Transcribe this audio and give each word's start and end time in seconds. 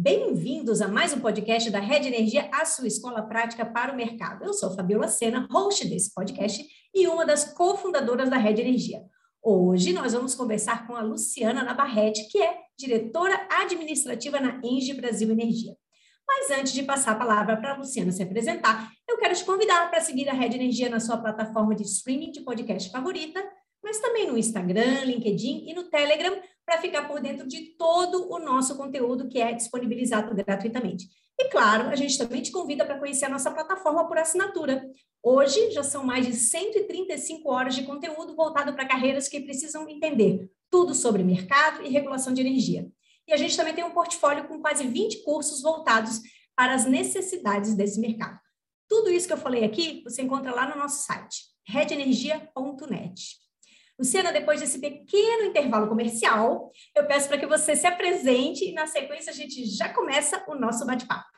Bem-vindos 0.00 0.80
a 0.80 0.86
mais 0.86 1.12
um 1.12 1.18
podcast 1.18 1.68
da 1.70 1.80
Rede 1.80 2.06
Energia, 2.06 2.48
a 2.52 2.64
sua 2.64 2.86
escola 2.86 3.20
prática 3.20 3.66
para 3.66 3.92
o 3.92 3.96
mercado. 3.96 4.44
Eu 4.44 4.54
sou 4.54 4.72
Fabiola 4.72 5.08
Sena, 5.08 5.48
host 5.50 5.88
desse 5.88 6.14
podcast 6.14 6.64
e 6.94 7.08
uma 7.08 7.26
das 7.26 7.52
cofundadoras 7.52 8.30
da 8.30 8.36
Rede 8.36 8.60
Energia. 8.60 9.02
Hoje 9.42 9.92
nós 9.92 10.12
vamos 10.12 10.36
conversar 10.36 10.86
com 10.86 10.94
a 10.94 11.02
Luciana 11.02 11.64
Navarrete, 11.64 12.28
que 12.30 12.40
é 12.40 12.58
diretora 12.78 13.48
administrativa 13.60 14.38
na 14.38 14.60
Engie 14.62 14.94
Brasil 14.94 15.32
Energia. 15.32 15.76
Mas 16.28 16.48
antes 16.52 16.72
de 16.72 16.84
passar 16.84 17.10
a 17.10 17.18
palavra 17.18 17.56
para 17.56 17.72
a 17.72 17.76
Luciana 17.76 18.12
se 18.12 18.22
apresentar, 18.22 18.92
eu 19.08 19.18
quero 19.18 19.34
te 19.34 19.44
convidar 19.44 19.90
para 19.90 20.00
seguir 20.00 20.28
a 20.28 20.32
Rede 20.32 20.58
Energia 20.58 20.88
na 20.88 21.00
sua 21.00 21.16
plataforma 21.16 21.74
de 21.74 21.82
streaming 21.82 22.30
de 22.30 22.42
podcast 22.42 22.88
favorita, 22.92 23.44
mas 23.82 24.00
também 24.00 24.26
no 24.26 24.36
Instagram, 24.36 25.04
LinkedIn 25.04 25.64
e 25.68 25.74
no 25.74 25.84
Telegram 25.84 26.40
para 26.64 26.80
ficar 26.80 27.08
por 27.08 27.20
dentro 27.20 27.46
de 27.46 27.76
todo 27.78 28.30
o 28.30 28.38
nosso 28.38 28.76
conteúdo 28.76 29.28
que 29.28 29.40
é 29.40 29.52
disponibilizado 29.52 30.34
gratuitamente. 30.34 31.08
E 31.38 31.48
claro, 31.48 31.88
a 31.88 31.96
gente 31.96 32.18
também 32.18 32.42
te 32.42 32.50
convida 32.50 32.84
para 32.84 32.98
conhecer 32.98 33.26
a 33.26 33.28
nossa 33.30 33.50
plataforma 33.50 34.06
por 34.08 34.18
assinatura. 34.18 34.84
Hoje 35.22 35.70
já 35.70 35.82
são 35.82 36.04
mais 36.04 36.26
de 36.26 36.34
135 36.34 37.50
horas 37.50 37.74
de 37.74 37.84
conteúdo 37.84 38.34
voltado 38.34 38.74
para 38.74 38.88
carreiras 38.88 39.28
que 39.28 39.40
precisam 39.40 39.88
entender 39.88 40.50
tudo 40.70 40.94
sobre 40.94 41.22
mercado 41.22 41.82
e 41.82 41.88
regulação 41.88 42.34
de 42.34 42.40
energia. 42.40 42.90
E 43.26 43.32
a 43.32 43.36
gente 43.36 43.56
também 43.56 43.74
tem 43.74 43.84
um 43.84 43.92
portfólio 43.92 44.48
com 44.48 44.60
quase 44.60 44.86
20 44.86 45.22
cursos 45.22 45.62
voltados 45.62 46.20
para 46.56 46.74
as 46.74 46.84
necessidades 46.84 47.74
desse 47.74 48.00
mercado. 48.00 48.38
Tudo 48.88 49.10
isso 49.10 49.26
que 49.26 49.32
eu 49.32 49.38
falei 49.38 49.64
aqui, 49.64 50.02
você 50.02 50.22
encontra 50.22 50.52
lá 50.52 50.68
no 50.68 50.76
nosso 50.76 51.06
site, 51.06 51.44
redenergia.net. 51.66 53.47
Luciana, 53.98 54.32
depois 54.32 54.60
desse 54.60 54.78
pequeno 54.78 55.44
intervalo 55.46 55.88
comercial, 55.88 56.70
eu 56.94 57.06
peço 57.06 57.28
para 57.28 57.38
que 57.38 57.46
você 57.46 57.74
se 57.74 57.86
apresente 57.86 58.64
e, 58.64 58.72
na 58.72 58.86
sequência, 58.86 59.32
a 59.32 59.34
gente 59.34 59.64
já 59.64 59.92
começa 59.92 60.44
o 60.46 60.54
nosso 60.54 60.86
bate-papo. 60.86 61.37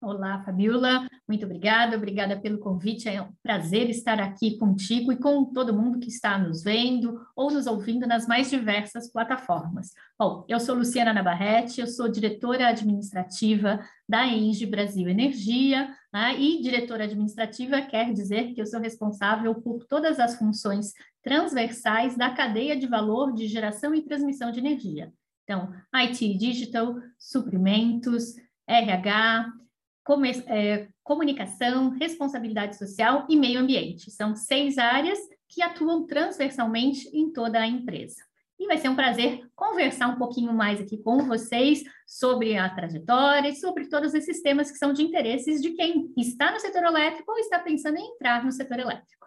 Olá, 0.00 0.40
Fabiola, 0.44 1.08
muito 1.26 1.44
obrigada, 1.44 1.96
obrigada 1.96 2.38
pelo 2.38 2.60
convite. 2.60 3.08
É 3.08 3.20
um 3.20 3.32
prazer 3.42 3.90
estar 3.90 4.20
aqui 4.20 4.56
contigo 4.56 5.10
e 5.10 5.16
com 5.16 5.46
todo 5.46 5.74
mundo 5.74 5.98
que 5.98 6.06
está 6.06 6.38
nos 6.38 6.62
vendo 6.62 7.20
ou 7.34 7.50
nos 7.50 7.66
ouvindo 7.66 8.06
nas 8.06 8.24
mais 8.24 8.48
diversas 8.48 9.10
plataformas. 9.10 9.92
Bom, 10.16 10.44
eu 10.48 10.60
sou 10.60 10.76
Luciana 10.76 11.12
Navarrete, 11.12 11.80
eu 11.80 11.88
sou 11.88 12.08
diretora 12.08 12.68
administrativa 12.68 13.80
da 14.08 14.24
Engie 14.24 14.66
Brasil 14.66 15.08
Energia, 15.08 15.92
né? 16.12 16.38
e 16.38 16.62
diretora 16.62 17.02
administrativa 17.02 17.82
quer 17.82 18.12
dizer 18.12 18.54
que 18.54 18.60
eu 18.60 18.66
sou 18.66 18.78
responsável 18.78 19.52
por 19.56 19.84
todas 19.84 20.20
as 20.20 20.36
funções 20.36 20.92
transversais 21.24 22.16
da 22.16 22.30
cadeia 22.30 22.76
de 22.76 22.86
valor 22.86 23.34
de 23.34 23.48
geração 23.48 23.92
e 23.92 24.02
transmissão 24.02 24.52
de 24.52 24.60
energia. 24.60 25.12
Então, 25.42 25.72
IT 25.92 26.34
Digital, 26.38 26.94
suprimentos, 27.18 28.36
RH, 28.64 29.52
é, 30.46 30.88
comunicação, 31.02 31.90
responsabilidade 31.90 32.76
social 32.76 33.26
e 33.28 33.36
meio 33.36 33.60
ambiente. 33.60 34.10
São 34.10 34.34
seis 34.34 34.78
áreas 34.78 35.18
que 35.48 35.62
atuam 35.62 36.06
transversalmente 36.06 37.08
em 37.12 37.32
toda 37.32 37.58
a 37.58 37.66
empresa. 37.66 38.16
E 38.58 38.66
vai 38.66 38.76
ser 38.76 38.88
um 38.88 38.96
prazer 38.96 39.48
conversar 39.54 40.08
um 40.08 40.16
pouquinho 40.16 40.52
mais 40.52 40.80
aqui 40.80 40.98
com 40.98 41.18
vocês 41.18 41.82
sobre 42.06 42.56
a 42.56 42.68
trajetória 42.68 43.48
e 43.48 43.54
sobre 43.54 43.88
todos 43.88 44.14
esses 44.14 44.42
temas 44.42 44.70
que 44.70 44.78
são 44.78 44.92
de 44.92 45.02
interesses 45.02 45.62
de 45.62 45.70
quem 45.70 46.12
está 46.16 46.50
no 46.50 46.58
setor 46.58 46.82
elétrico 46.82 47.30
ou 47.30 47.38
está 47.38 47.58
pensando 47.60 47.98
em 47.98 48.14
entrar 48.14 48.44
no 48.44 48.50
setor 48.50 48.80
elétrico. 48.80 49.17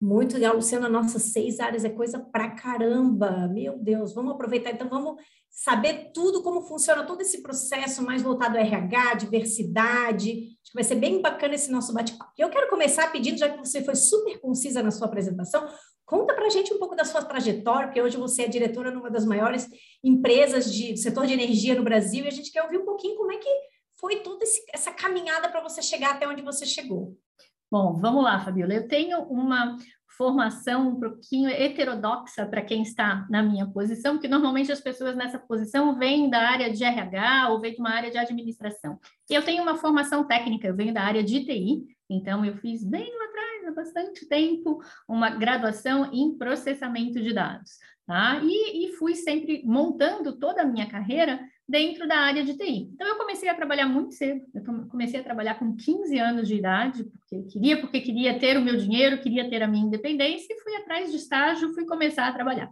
Muito 0.00 0.34
legal, 0.34 0.56
Luciana. 0.56 0.88
Nossas 0.88 1.24
seis 1.24 1.60
áreas 1.60 1.84
é 1.84 1.90
coisa 1.90 2.18
pra 2.18 2.50
caramba. 2.52 3.46
Meu 3.48 3.78
Deus, 3.78 4.14
vamos 4.14 4.32
aproveitar. 4.32 4.70
Então, 4.70 4.88
vamos 4.88 5.22
saber 5.50 6.10
tudo, 6.14 6.42
como 6.42 6.62
funciona 6.62 7.04
todo 7.04 7.20
esse 7.20 7.42
processo 7.42 8.02
mais 8.02 8.22
voltado 8.22 8.56
ao 8.56 8.64
RH, 8.64 9.14
diversidade. 9.14 10.30
Acho 10.30 10.72
que 10.72 10.74
vai 10.74 10.84
ser 10.84 10.94
bem 10.94 11.20
bacana 11.20 11.54
esse 11.54 11.70
nosso 11.70 11.92
bate-papo. 11.92 12.32
Eu 12.38 12.48
quero 12.48 12.70
começar 12.70 13.12
pedindo, 13.12 13.36
já 13.36 13.50
que 13.50 13.58
você 13.58 13.84
foi 13.84 13.94
super 13.94 14.40
concisa 14.40 14.82
na 14.82 14.90
sua 14.90 15.06
apresentação, 15.06 15.68
conta 16.06 16.34
para 16.34 16.46
a 16.46 16.50
gente 16.50 16.72
um 16.72 16.78
pouco 16.78 16.96
da 16.96 17.04
sua 17.04 17.22
trajetória, 17.22 17.88
porque 17.88 18.00
hoje 18.00 18.16
você 18.16 18.42
é 18.42 18.48
diretora 18.48 18.90
numa 18.90 19.10
das 19.10 19.26
maiores 19.26 19.68
empresas 20.02 20.72
de 20.72 20.96
setor 20.96 21.26
de 21.26 21.34
energia 21.34 21.74
no 21.74 21.84
Brasil, 21.84 22.24
e 22.24 22.28
a 22.28 22.32
gente 22.32 22.50
quer 22.50 22.62
ouvir 22.62 22.78
um 22.78 22.84
pouquinho 22.86 23.16
como 23.16 23.32
é 23.32 23.36
que 23.36 23.50
foi 23.96 24.20
toda 24.20 24.44
essa 24.72 24.92
caminhada 24.92 25.48
para 25.50 25.62
você 25.62 25.82
chegar 25.82 26.12
até 26.12 26.26
onde 26.26 26.40
você 26.40 26.64
chegou. 26.64 27.18
Bom, 27.70 27.94
vamos 28.00 28.24
lá, 28.24 28.40
Fabiola. 28.40 28.74
Eu 28.74 28.88
tenho 28.88 29.20
uma 29.22 29.76
formação 30.16 30.88
um 30.88 30.98
pouquinho 30.98 31.48
heterodoxa 31.48 32.44
para 32.44 32.62
quem 32.62 32.82
está 32.82 33.26
na 33.30 33.44
minha 33.44 33.64
posição, 33.64 34.14
porque 34.14 34.26
normalmente 34.26 34.72
as 34.72 34.80
pessoas 34.80 35.14
nessa 35.14 35.38
posição 35.38 35.96
vêm 35.96 36.28
da 36.28 36.40
área 36.40 36.72
de 36.72 36.82
RH 36.82 37.48
ou 37.50 37.60
vêm 37.60 37.72
de 37.72 37.78
uma 37.80 37.90
área 37.90 38.10
de 38.10 38.18
administração. 38.18 38.98
Eu 39.30 39.44
tenho 39.44 39.62
uma 39.62 39.76
formação 39.76 40.26
técnica, 40.26 40.66
eu 40.66 40.74
venho 40.74 40.92
da 40.92 41.02
área 41.02 41.22
de 41.22 41.44
TI, 41.44 41.84
então 42.10 42.44
eu 42.44 42.56
fiz 42.56 42.84
bem 42.84 43.08
lá 43.16 43.24
atrás, 43.26 43.68
há 43.68 43.70
bastante 43.70 44.26
tempo, 44.26 44.82
uma 45.08 45.30
graduação 45.30 46.12
em 46.12 46.36
processamento 46.36 47.22
de 47.22 47.32
dados. 47.32 47.78
Tá? 48.04 48.40
E, 48.42 48.86
e 48.88 48.92
fui 48.94 49.14
sempre 49.14 49.62
montando 49.64 50.36
toda 50.36 50.62
a 50.62 50.66
minha 50.66 50.88
carreira 50.88 51.40
dentro 51.70 52.08
da 52.08 52.16
área 52.16 52.44
de 52.44 52.54
TI. 52.54 52.90
Então, 52.92 53.06
eu 53.06 53.16
comecei 53.16 53.48
a 53.48 53.54
trabalhar 53.54 53.86
muito 53.86 54.12
cedo. 54.12 54.42
Eu 54.52 54.62
comecei 54.88 55.20
a 55.20 55.22
trabalhar 55.22 55.54
com 55.54 55.76
15 55.76 56.18
anos 56.18 56.48
de 56.48 56.56
idade, 56.56 57.04
porque 57.04 57.42
queria, 57.44 57.80
porque 57.80 58.00
queria 58.00 58.38
ter 58.38 58.58
o 58.58 58.62
meu 58.62 58.76
dinheiro, 58.76 59.20
queria 59.20 59.48
ter 59.48 59.62
a 59.62 59.68
minha 59.68 59.86
independência, 59.86 60.52
e 60.52 60.60
fui 60.60 60.74
atrás 60.74 61.10
de 61.10 61.16
estágio, 61.16 61.72
fui 61.72 61.86
começar 61.86 62.26
a 62.26 62.32
trabalhar. 62.32 62.68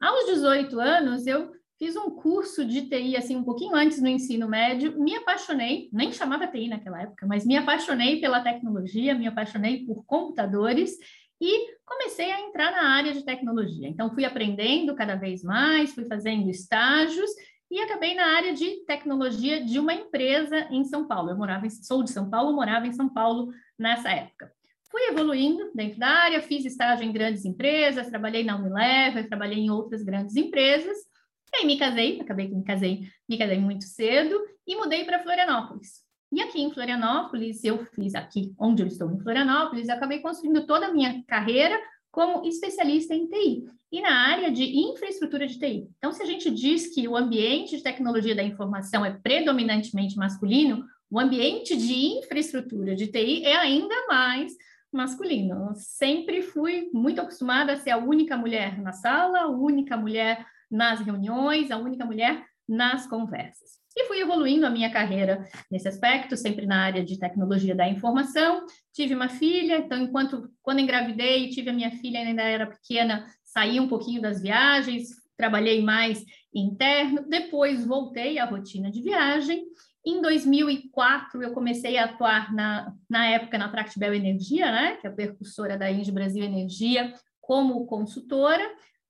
Aos 0.00 0.26
18 0.26 0.78
anos, 0.78 1.26
eu 1.26 1.50
fiz 1.78 1.96
um 1.96 2.10
curso 2.10 2.64
de 2.64 2.82
TI, 2.82 3.16
assim, 3.16 3.36
um 3.36 3.44
pouquinho 3.44 3.74
antes 3.74 4.00
no 4.00 4.08
ensino 4.08 4.48
médio, 4.48 4.98
me 4.98 5.16
apaixonei, 5.16 5.88
nem 5.92 6.12
chamava 6.12 6.46
TI 6.46 6.68
naquela 6.68 7.02
época, 7.02 7.26
mas 7.26 7.44
me 7.44 7.56
apaixonei 7.56 8.20
pela 8.20 8.40
tecnologia, 8.40 9.14
me 9.14 9.26
apaixonei 9.26 9.84
por 9.84 10.04
computadores, 10.06 10.96
e 11.40 11.76
comecei 11.84 12.30
a 12.30 12.40
entrar 12.40 12.70
na 12.72 12.94
área 12.94 13.12
de 13.12 13.24
tecnologia. 13.24 13.88
Então, 13.88 14.14
fui 14.14 14.24
aprendendo 14.24 14.94
cada 14.94 15.16
vez 15.16 15.42
mais, 15.42 15.92
fui 15.92 16.06
fazendo 16.06 16.48
estágios, 16.48 17.30
e 17.70 17.80
acabei 17.80 18.14
na 18.14 18.36
área 18.36 18.54
de 18.54 18.84
tecnologia 18.84 19.64
de 19.64 19.78
uma 19.78 19.92
empresa 19.92 20.68
em 20.70 20.84
São 20.84 21.06
Paulo. 21.06 21.30
Eu 21.30 21.36
morava 21.36 21.66
em, 21.66 21.70
sou 21.70 22.02
de 22.02 22.10
São 22.10 22.30
Paulo, 22.30 22.54
morava 22.54 22.86
em 22.86 22.92
São 22.92 23.08
Paulo 23.08 23.52
nessa 23.78 24.10
época. 24.10 24.52
Fui 24.90 25.02
evoluindo 25.08 25.70
dentro 25.74 25.98
da 25.98 26.08
área, 26.08 26.40
fiz 26.40 26.64
estágio 26.64 27.04
em 27.04 27.12
grandes 27.12 27.44
empresas, 27.44 28.08
trabalhei 28.08 28.44
na 28.44 28.56
Unilever, 28.56 29.28
trabalhei 29.28 29.58
em 29.58 29.70
outras 29.70 30.02
grandes 30.02 30.36
empresas. 30.36 30.96
E 31.52 31.58
aí 31.58 31.66
me 31.66 31.78
casei, 31.78 32.20
acabei 32.20 32.48
que 32.48 32.54
me 32.54 32.64
casei, 32.64 33.08
me 33.28 33.36
casei 33.36 33.58
muito 33.58 33.84
cedo 33.84 34.40
e 34.66 34.76
mudei 34.76 35.04
para 35.04 35.22
Florianópolis. 35.22 36.04
E 36.32 36.40
aqui 36.40 36.60
em 36.60 36.72
Florianópolis, 36.72 37.62
eu 37.64 37.84
fiz 37.86 38.14
aqui, 38.14 38.54
onde 38.58 38.82
eu 38.82 38.86
estou 38.86 39.10
em 39.10 39.18
Florianópolis, 39.18 39.88
acabei 39.88 40.20
construindo 40.20 40.66
toda 40.66 40.86
a 40.86 40.92
minha 40.92 41.22
carreira 41.26 41.80
como 42.16 42.46
especialista 42.48 43.14
em 43.14 43.26
TI 43.26 43.66
e 43.92 44.00
na 44.00 44.30
área 44.30 44.50
de 44.50 44.64
infraestrutura 44.64 45.46
de 45.46 45.58
TI. 45.58 45.86
Então, 45.98 46.12
se 46.12 46.22
a 46.22 46.24
gente 46.24 46.50
diz 46.50 46.86
que 46.94 47.06
o 47.06 47.14
ambiente 47.14 47.76
de 47.76 47.82
tecnologia 47.82 48.34
da 48.34 48.42
informação 48.42 49.04
é 49.04 49.10
predominantemente 49.10 50.16
masculino, 50.16 50.82
o 51.10 51.20
ambiente 51.20 51.76
de 51.76 52.16
infraestrutura 52.16 52.96
de 52.96 53.08
TI 53.08 53.44
é 53.44 53.54
ainda 53.54 53.94
mais 54.08 54.54
masculino. 54.90 55.66
Eu 55.68 55.74
sempre 55.74 56.40
fui 56.40 56.88
muito 56.90 57.20
acostumada 57.20 57.74
a 57.74 57.76
ser 57.76 57.90
a 57.90 57.98
única 57.98 58.34
mulher 58.34 58.80
na 58.80 58.92
sala, 58.92 59.40
a 59.40 59.48
única 59.48 59.94
mulher 59.94 60.42
nas 60.70 61.00
reuniões, 61.00 61.70
a 61.70 61.76
única 61.76 62.06
mulher 62.06 62.46
nas 62.66 63.06
conversas. 63.06 63.85
E 63.96 64.04
fui 64.04 64.20
evoluindo 64.20 64.66
a 64.66 64.70
minha 64.70 64.90
carreira 64.90 65.48
nesse 65.70 65.88
aspecto, 65.88 66.36
sempre 66.36 66.66
na 66.66 66.82
área 66.82 67.02
de 67.02 67.18
tecnologia 67.18 67.74
da 67.74 67.88
informação. 67.88 68.66
Tive 68.92 69.14
uma 69.14 69.30
filha, 69.30 69.78
então, 69.78 69.98
enquanto 69.98 70.50
quando 70.62 70.80
engravidei, 70.80 71.48
tive 71.48 71.70
a 71.70 71.72
minha 71.72 71.90
filha, 71.90 72.20
ainda 72.20 72.42
era 72.42 72.66
pequena, 72.66 73.26
saí 73.42 73.80
um 73.80 73.88
pouquinho 73.88 74.20
das 74.20 74.42
viagens, 74.42 75.08
trabalhei 75.34 75.82
mais 75.82 76.22
interno, 76.54 77.24
depois 77.26 77.86
voltei 77.86 78.38
à 78.38 78.44
rotina 78.44 78.90
de 78.90 79.00
viagem. 79.00 79.64
Em 80.04 80.20
2004, 80.20 81.42
eu 81.42 81.52
comecei 81.52 81.96
a 81.96 82.04
atuar 82.04 82.54
na, 82.54 82.92
na 83.08 83.26
época 83.26 83.56
na 83.56 83.70
Tractbel 83.70 84.14
Energia, 84.14 84.70
né, 84.70 84.96
que 84.96 85.06
é 85.06 85.10
a 85.10 85.12
percussora 85.12 85.76
da 85.76 85.90
Inge 85.90 86.12
Brasil 86.12 86.44
Energia, 86.44 87.14
como 87.40 87.86
consultora. 87.86 88.62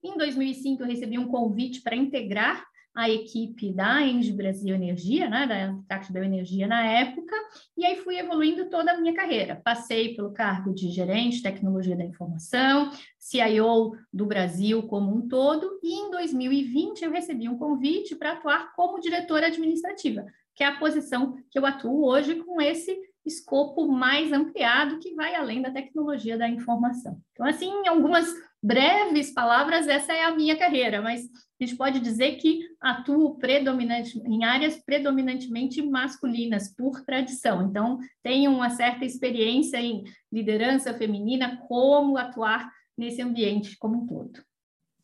Em 0.02 0.16
2005, 0.16 0.82
eu 0.82 0.86
recebi 0.86 1.18
um 1.18 1.26
convite 1.26 1.82
para 1.82 1.96
integrar 1.96 2.64
a 2.96 3.10
equipe 3.10 3.70
da 3.72 4.00
Engie 4.00 4.32
Brasil 4.32 4.74
Energia, 4.74 5.28
né, 5.28 5.46
da 5.46 5.78
Tax 5.86 6.12
Energia 6.14 6.66
na 6.66 6.82
época, 6.82 7.36
e 7.76 7.84
aí 7.84 7.96
fui 7.96 8.16
evoluindo 8.16 8.70
toda 8.70 8.92
a 8.92 8.96
minha 8.98 9.14
carreira. 9.14 9.60
Passei 9.62 10.14
pelo 10.14 10.32
cargo 10.32 10.74
de 10.74 10.88
gerente 10.88 11.36
de 11.36 11.42
tecnologia 11.42 11.94
da 11.94 12.04
informação, 12.04 12.90
CIO 13.18 13.92
do 14.10 14.24
Brasil 14.24 14.82
como 14.84 15.14
um 15.14 15.28
todo, 15.28 15.78
e 15.82 15.92
em 15.92 16.10
2020 16.10 17.04
eu 17.04 17.10
recebi 17.10 17.48
um 17.48 17.58
convite 17.58 18.16
para 18.16 18.32
atuar 18.32 18.72
como 18.74 18.98
diretora 18.98 19.48
administrativa, 19.48 20.24
que 20.54 20.64
é 20.64 20.66
a 20.66 20.78
posição 20.78 21.36
que 21.50 21.58
eu 21.58 21.66
atuo 21.66 22.06
hoje 22.06 22.36
com 22.36 22.62
esse 22.62 22.98
escopo 23.26 23.86
mais 23.88 24.32
ampliado 24.32 24.98
que 25.00 25.14
vai 25.14 25.34
além 25.34 25.60
da 25.60 25.70
tecnologia 25.70 26.38
da 26.38 26.48
informação. 26.48 27.20
Então, 27.32 27.44
assim, 27.44 27.70
algumas 27.86 28.32
breves 28.62 29.32
palavras, 29.32 29.86
essa 29.86 30.12
é 30.12 30.24
a 30.24 30.34
minha 30.34 30.56
carreira, 30.56 31.00
mas 31.00 31.22
a 31.60 31.64
gente 31.64 31.76
pode 31.76 32.00
dizer 32.00 32.36
que 32.36 32.60
atuo 32.80 33.38
predominante, 33.38 34.18
em 34.18 34.44
áreas 34.44 34.76
predominantemente 34.84 35.82
masculinas, 35.82 36.74
por 36.74 37.04
tradição. 37.04 37.62
Então, 37.62 37.98
tenho 38.22 38.50
uma 38.50 38.70
certa 38.70 39.04
experiência 39.04 39.80
em 39.80 40.04
liderança 40.30 40.92
feminina, 40.92 41.56
como 41.68 42.18
atuar 42.18 42.70
nesse 42.96 43.22
ambiente 43.22 43.76
como 43.78 44.02
um 44.02 44.06
todo. 44.06 44.42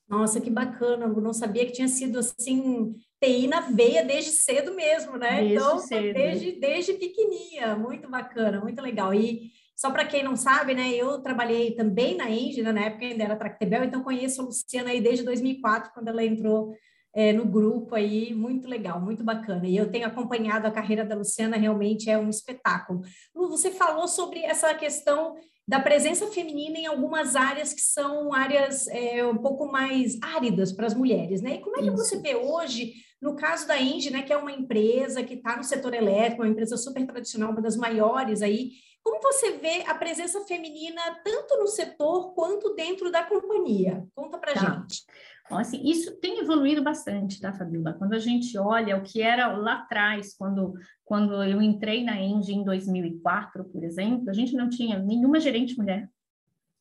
Nossa, 0.09 0.43
que 0.43 0.51
bacana! 0.51 1.07
Eu 1.07 1.21
não 1.23 1.33
sabia 1.33 1.65
que 1.65 1.73
tinha 1.73 1.89
sido 1.89 2.19
assim 2.19 2.95
TI 3.19 3.47
na 3.47 3.61
veia 3.61 4.05
desde 4.05 4.33
cedo 4.33 4.75
mesmo, 4.75 5.17
né? 5.17 5.41
Desde 5.41 5.55
então, 5.55 5.79
cedo. 5.79 6.13
desde 6.13 6.53
desde 6.53 6.93
pequenininha, 6.95 7.77
muito 7.77 8.11
bacana, 8.11 8.61
muito 8.61 8.83
legal. 8.83 9.15
E 9.15 9.51
só 9.77 9.91
para 9.91 10.07
quem 10.07 10.23
não 10.23 10.37
sabe, 10.37 10.75
né, 10.75 10.91
eu 10.91 11.21
trabalhei 11.21 11.75
também 11.75 12.17
na 12.17 12.31
Engie, 12.31 12.63
né, 12.63 12.73
na 12.73 12.83
época 12.83 13.05
ainda 13.05 13.25
era 13.25 13.37
Tractebel, 13.37 13.85
então 13.85 14.03
conheço 14.03 14.41
a 14.41 14.45
Luciana 14.45 14.91
aí 14.91 15.01
desde 15.01 15.25
2004, 15.25 15.93
quando 15.93 16.09
ela 16.09 16.25
entrou 16.25 16.75
é, 17.15 17.33
no 17.33 17.45
grupo 17.45 17.95
aí, 17.95 18.35
muito 18.35 18.67
legal, 18.67 19.01
muito 19.01 19.23
bacana. 19.23 19.67
E 19.67 19.77
eu 19.77 19.91
tenho 19.91 20.07
acompanhado 20.07 20.67
a 20.67 20.71
carreira 20.71 21.05
da 21.05 21.15
Luciana, 21.15 21.57
realmente 21.57 22.09
é 22.09 22.19
um 22.19 22.31
espetáculo. 22.31 23.03
Lu, 23.35 23.49
você 23.49 23.71
falou 23.71 24.09
sobre 24.09 24.41
essa 24.41 24.73
questão 24.75 25.37
da 25.69 25.79
presença 25.79 26.27
feminina 26.29 26.79
em 26.79 26.87
algumas 26.87 27.37
áreas 27.37 27.73
que 27.73 27.83
são 27.83 28.33
áreas 28.33 28.89
é, 28.89 29.25
um 29.25 29.37
pouco 29.37 29.71
mais 29.71 30.19
áridas 30.21 30.73
para 30.73 30.87
as 30.87 30.95
mulheres, 30.95 31.41
né? 31.41 31.55
E 31.55 31.59
como 31.61 31.79
é 31.79 31.83
que 31.83 31.91
você 31.91 32.19
vê 32.19 32.35
hoje, 32.35 32.95
no 33.21 33.37
caso 33.37 33.67
da 33.69 33.81
Engie, 33.81 34.11
né, 34.11 34.23
que 34.23 34.33
é 34.33 34.37
uma 34.37 34.51
empresa 34.51 35.23
que 35.23 35.35
está 35.35 35.57
no 35.57 35.63
setor 35.63 35.95
elétrico, 35.95 36.43
uma 36.43 36.51
empresa 36.51 36.77
super 36.77 37.07
tradicional, 37.07 37.53
uma 37.53 37.63
das 37.63 37.77
maiores 37.77 38.43
aí, 38.43 38.71
como 39.03 39.21
você 39.21 39.53
vê 39.59 39.83
a 39.87 39.95
presença 39.95 40.41
feminina 40.43 41.01
tanto 41.25 41.59
no 41.59 41.67
setor 41.67 42.35
quanto 42.35 42.75
dentro 42.75 43.11
da 43.11 43.25
companhia? 43.25 44.07
Conta 44.15 44.39
para 44.39 44.55
tá. 44.55 44.61
gente. 44.61 45.05
Bom, 45.51 45.59
assim, 45.59 45.83
isso 45.85 46.17
tem 46.21 46.39
evoluído 46.39 46.83
bastante, 46.83 47.41
tá, 47.41 47.53
Fabiola? 47.53 47.93
Quando 47.95 48.15
a 48.15 48.19
gente 48.19 48.57
olha 48.57 48.97
o 48.97 49.03
que 49.03 49.21
era 49.21 49.49
lá 49.49 49.81
atrás, 49.81 50.35
quando, 50.37 50.73
quando 51.05 51.43
eu 51.43 51.61
entrei 51.61 52.05
na 52.05 52.21
Engie 52.21 52.55
em 52.55 52.65
2004, 52.65 53.65
por 53.65 53.83
exemplo, 53.83 54.31
a 54.31 54.33
gente 54.33 54.55
não 54.55 54.69
tinha 54.69 54.99
nenhuma 54.99 55.41
gerente 55.41 55.77
mulher, 55.77 56.09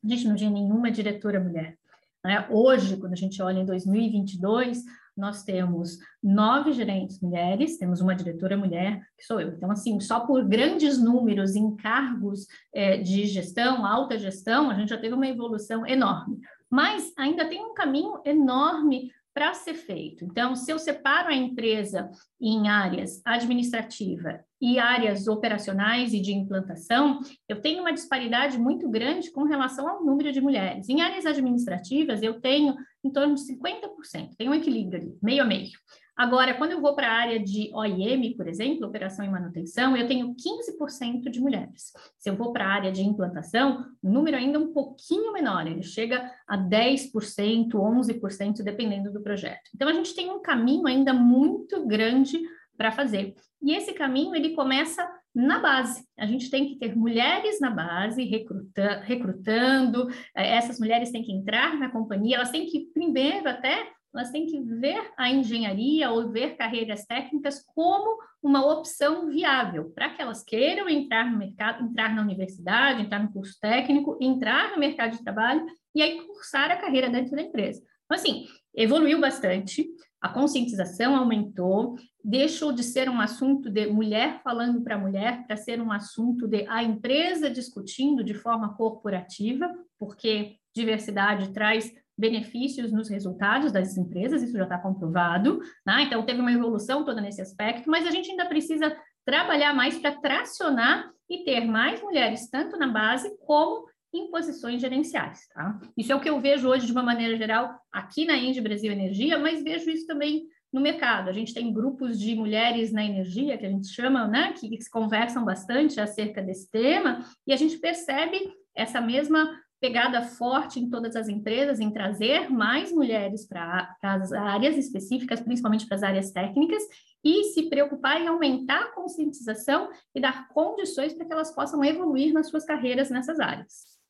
a 0.04 0.08
gente 0.08 0.28
não 0.28 0.36
tinha 0.36 0.50
nenhuma 0.50 0.92
diretora 0.92 1.40
mulher. 1.40 1.78
Né? 2.24 2.48
Hoje, 2.50 2.98
quando 2.98 3.14
a 3.14 3.18
gente 3.18 3.42
olha 3.42 3.60
em 3.60 3.66
2022, 3.66 4.84
nós 5.16 5.44
temos 5.44 5.98
nove 6.22 6.72
gerentes 6.72 7.20
mulheres, 7.20 7.78
temos 7.78 8.02
uma 8.02 8.16
diretora 8.16 8.58
mulher, 8.58 9.02
que 9.18 9.26
sou 9.26 9.40
eu. 9.40 9.50
Então, 9.50 9.72
assim, 9.72 10.00
só 10.00 10.22
por 10.22 10.44
grandes 10.48 10.98
números 10.98 11.56
em 11.56 11.76
cargos 11.76 12.48
é, 12.74 12.98
de 12.98 13.26
gestão, 13.26 13.86
alta 13.86 14.18
gestão, 14.18 14.70
a 14.70 14.74
gente 14.74 14.90
já 14.90 14.98
teve 14.98 15.14
uma 15.14 15.28
evolução 15.28 15.86
enorme. 15.86 16.40
Mas 16.70 17.14
ainda 17.18 17.46
tem 17.46 17.64
um 17.64 17.74
caminho 17.74 18.22
enorme 18.26 19.12
para 19.34 19.54
ser 19.54 19.74
feito. 19.74 20.26
Então, 20.26 20.56
se 20.56 20.72
eu 20.72 20.80
separo 20.80 21.30
a 21.30 21.36
empresa 21.36 22.10
em 22.40 22.68
áreas 22.68 23.22
administrativa 23.26 24.44
e 24.62 24.78
áreas 24.78 25.28
operacionais 25.28 26.14
e 26.14 26.22
de 26.22 26.32
implantação, 26.34 27.20
eu 27.50 27.60
tenho 27.60 27.82
uma 27.82 27.92
disparidade 27.92 28.60
muito 28.60 28.88
grande 28.88 29.32
com 29.32 29.44
relação 29.44 29.90
ao 29.90 30.06
número 30.06 30.32
de 30.32 30.40
mulheres. 30.40 30.88
Em 30.88 31.02
áreas 31.02 31.26
administrativas, 31.26 32.22
eu 32.22 32.40
tenho 32.40 32.76
em 33.04 33.12
torno 33.12 33.34
de 33.34 33.42
50%, 33.42 34.36
tem 34.38 34.48
um 34.48 34.54
equilíbrio 34.54 35.02
ali, 35.02 35.18
meio 35.22 35.44
a 35.44 35.46
meio. 35.46 35.72
Agora, 36.16 36.54
quando 36.54 36.74
eu 36.74 36.82
vou 36.82 36.94
para 36.94 37.08
a 37.08 37.14
área 37.14 37.40
de 37.40 37.72
OIM, 37.74 38.36
por 38.38 38.48
exemplo, 38.48 38.86
operação 38.86 39.26
e 39.26 39.30
manutenção, 39.30 39.98
eu 39.98 40.08
tenho 40.08 40.36
15% 40.36 41.32
de 41.32 41.40
mulheres. 41.40 41.94
Se 42.20 42.30
eu 42.30 42.36
vou 42.36 42.54
para 42.54 42.66
a 42.66 42.72
área 42.72 42.92
de 42.92 43.02
implantação, 43.02 43.86
o 44.04 44.10
número 44.10 44.38
ainda 44.38 44.58
é 44.58 44.62
um 44.62 44.72
pouquinho 44.72 45.34
menor, 45.34 45.66
ele 45.66 45.82
chega 45.82 46.32
a 46.48 46.58
10%, 46.58 47.72
11%, 47.72 48.62
dependendo 48.62 49.12
do 49.12 49.24
projeto. 49.24 49.72
Então, 49.74 49.88
a 49.88 49.94
gente 49.94 50.14
tem 50.14 50.30
um 50.30 50.42
caminho 50.42 50.86
ainda 50.86 51.12
muito 51.12 51.88
grande 51.88 52.40
para 52.82 52.92
fazer. 52.92 53.36
E 53.62 53.76
esse 53.76 53.94
caminho, 53.94 54.36
ele 54.36 54.56
começa 54.56 55.08
na 55.36 55.60
base. 55.60 56.04
A 56.18 56.26
gente 56.26 56.50
tem 56.50 56.66
que 56.66 56.78
ter 56.78 56.98
mulheres 56.98 57.60
na 57.60 57.70
base, 57.70 58.24
recruta 58.24 59.02
recrutando, 59.02 60.10
eh, 60.36 60.56
essas 60.56 60.80
mulheres 60.80 61.12
têm 61.12 61.22
que 61.22 61.32
entrar 61.32 61.78
na 61.78 61.92
companhia, 61.92 62.38
elas 62.38 62.50
têm 62.50 62.66
que, 62.66 62.88
primeiro, 62.92 63.48
até 63.48 63.88
elas 64.14 64.32
têm 64.32 64.48
que 64.48 64.60
ver 64.60 65.00
a 65.16 65.30
engenharia 65.30 66.10
ou 66.10 66.32
ver 66.32 66.58
carreiras 66.58 67.06
técnicas 67.06 67.64
como 67.74 68.18
uma 68.42 68.66
opção 68.66 69.30
viável 69.30 69.92
para 69.92 70.10
que 70.10 70.22
elas 70.22 70.44
queiram 70.44 70.90
entrar 70.90 71.32
no 71.32 71.38
mercado, 71.38 71.84
entrar 71.84 72.16
na 72.16 72.22
universidade, 72.24 73.04
entrar 73.04 73.24
no 73.24 73.32
curso 73.32 73.58
técnico, 73.62 74.18
entrar 74.20 74.72
no 74.72 74.80
mercado 74.80 75.12
de 75.12 75.24
trabalho 75.24 75.66
e 75.94 76.02
aí 76.02 76.20
cursar 76.26 76.72
a 76.72 76.78
carreira 76.78 77.10
dentro 77.10 77.36
da 77.36 77.44
empresa. 77.44 77.80
Então, 78.06 78.18
assim, 78.18 78.48
evoluiu 78.76 79.22
bastante, 79.22 79.88
a 80.20 80.30
conscientização 80.30 81.16
aumentou, 81.16 81.96
deixou 82.24 82.72
de 82.72 82.84
ser 82.84 83.10
um 83.10 83.20
assunto 83.20 83.70
de 83.70 83.88
mulher 83.88 84.42
falando 84.44 84.82
para 84.82 84.98
mulher 84.98 85.46
para 85.46 85.58
ser 85.58 85.82
um 85.82 85.92
assunto 85.92 86.48
de 86.48 86.66
a 86.68 86.84
empresa 86.84 87.50
discutindo 87.50 88.24
de 88.24 88.34
forma 88.34 88.76
corporativa, 88.76 89.70
porque 89.98 90.58
diversidade 90.74 91.52
traz 91.52 91.92
benefícios 92.18 92.92
nos 92.92 93.10
resultados 93.10 93.72
das 93.72 93.98
empresas, 93.98 94.44
isso 94.44 94.58
já 94.58 94.64
está 94.64 94.78
comprovado, 94.78 95.60
né? 95.86 96.04
então 96.04 96.24
teve 96.24 96.40
uma 96.40 96.52
evolução 96.52 97.04
toda 97.04 97.20
nesse 97.20 97.42
aspecto, 97.42 97.90
mas 97.90 98.06
a 98.06 98.12
gente 98.12 98.30
ainda 98.30 98.46
precisa 98.46 98.96
trabalhar 99.26 99.74
mais 99.74 99.98
para 99.98 100.16
tracionar 100.20 101.10
e 101.30 101.44
ter 101.44 101.66
mais 101.66 102.02
mulheres, 102.02 102.50
tanto 102.50 102.78
na 102.78 102.88
base 102.88 103.36
como 103.46 103.88
em 104.14 104.30
posições 104.30 104.82
gerenciais. 104.82 105.48
Tá? 105.54 105.80
Isso 105.98 106.12
é 106.12 106.16
o 106.16 106.20
que 106.20 106.30
eu 106.30 106.40
vejo 106.40 106.68
hoje, 106.68 106.86
de 106.86 106.92
uma 106.92 107.04
maneira 107.04 107.36
geral, 107.38 107.74
aqui 107.92 108.26
na 108.26 108.36
Indy 108.36 108.62
Brasil 108.62 108.92
Energia, 108.92 109.40
mas 109.40 109.64
vejo 109.64 109.90
isso 109.90 110.06
também 110.06 110.44
no 110.72 110.82
mercado. 110.82 111.30
A 111.30 111.34
gente 111.34 111.54
tem 111.54 111.74
grupos 111.74 112.20
de 112.20 112.36
mulheres 112.36 112.92
na 112.92 113.04
energia, 113.04 113.58
que 113.58 113.66
a 113.66 113.70
gente 113.70 113.88
chama, 113.88 114.28
né, 114.28 114.54
que 114.54 114.78
conversam 114.90 115.44
bastante 115.44 116.00
acerca 116.00 116.42
desse 116.42 116.70
tema, 116.70 117.26
e 117.46 117.54
a 117.54 117.58
gente 117.58 117.78
percebe 117.78 118.38
essa 118.76 119.02
mesma 119.02 119.60
pegada 119.82 120.22
forte 120.22 120.80
em 120.80 120.90
todas 120.90 121.16
as 121.16 121.28
empresas 121.28 121.80
em 121.80 121.90
trazer 121.90 122.52
mais 122.52 122.92
mulheres 122.92 123.48
para 123.48 123.96
as 124.04 124.32
áreas 124.32 124.78
específicas, 124.78 125.42
principalmente 125.42 125.88
para 125.88 125.96
as 125.96 126.04
áreas 126.04 126.32
técnicas, 126.32 126.84
e 127.24 127.46
se 127.46 127.64
preocupar 127.64 128.22
em 128.22 128.28
aumentar 128.28 128.84
a 128.84 128.92
conscientização 128.92 129.90
e 130.14 130.22
dar 130.22 130.48
condições 130.50 131.14
para 131.14 131.26
que 131.26 131.34
elas 131.34 131.54
possam 131.54 131.84
evoluir 131.84 132.32
nas 132.32 132.48
suas 132.48 132.64
carreiras 132.64 133.10
nessas 133.10 133.40
áreas. 133.40 134.01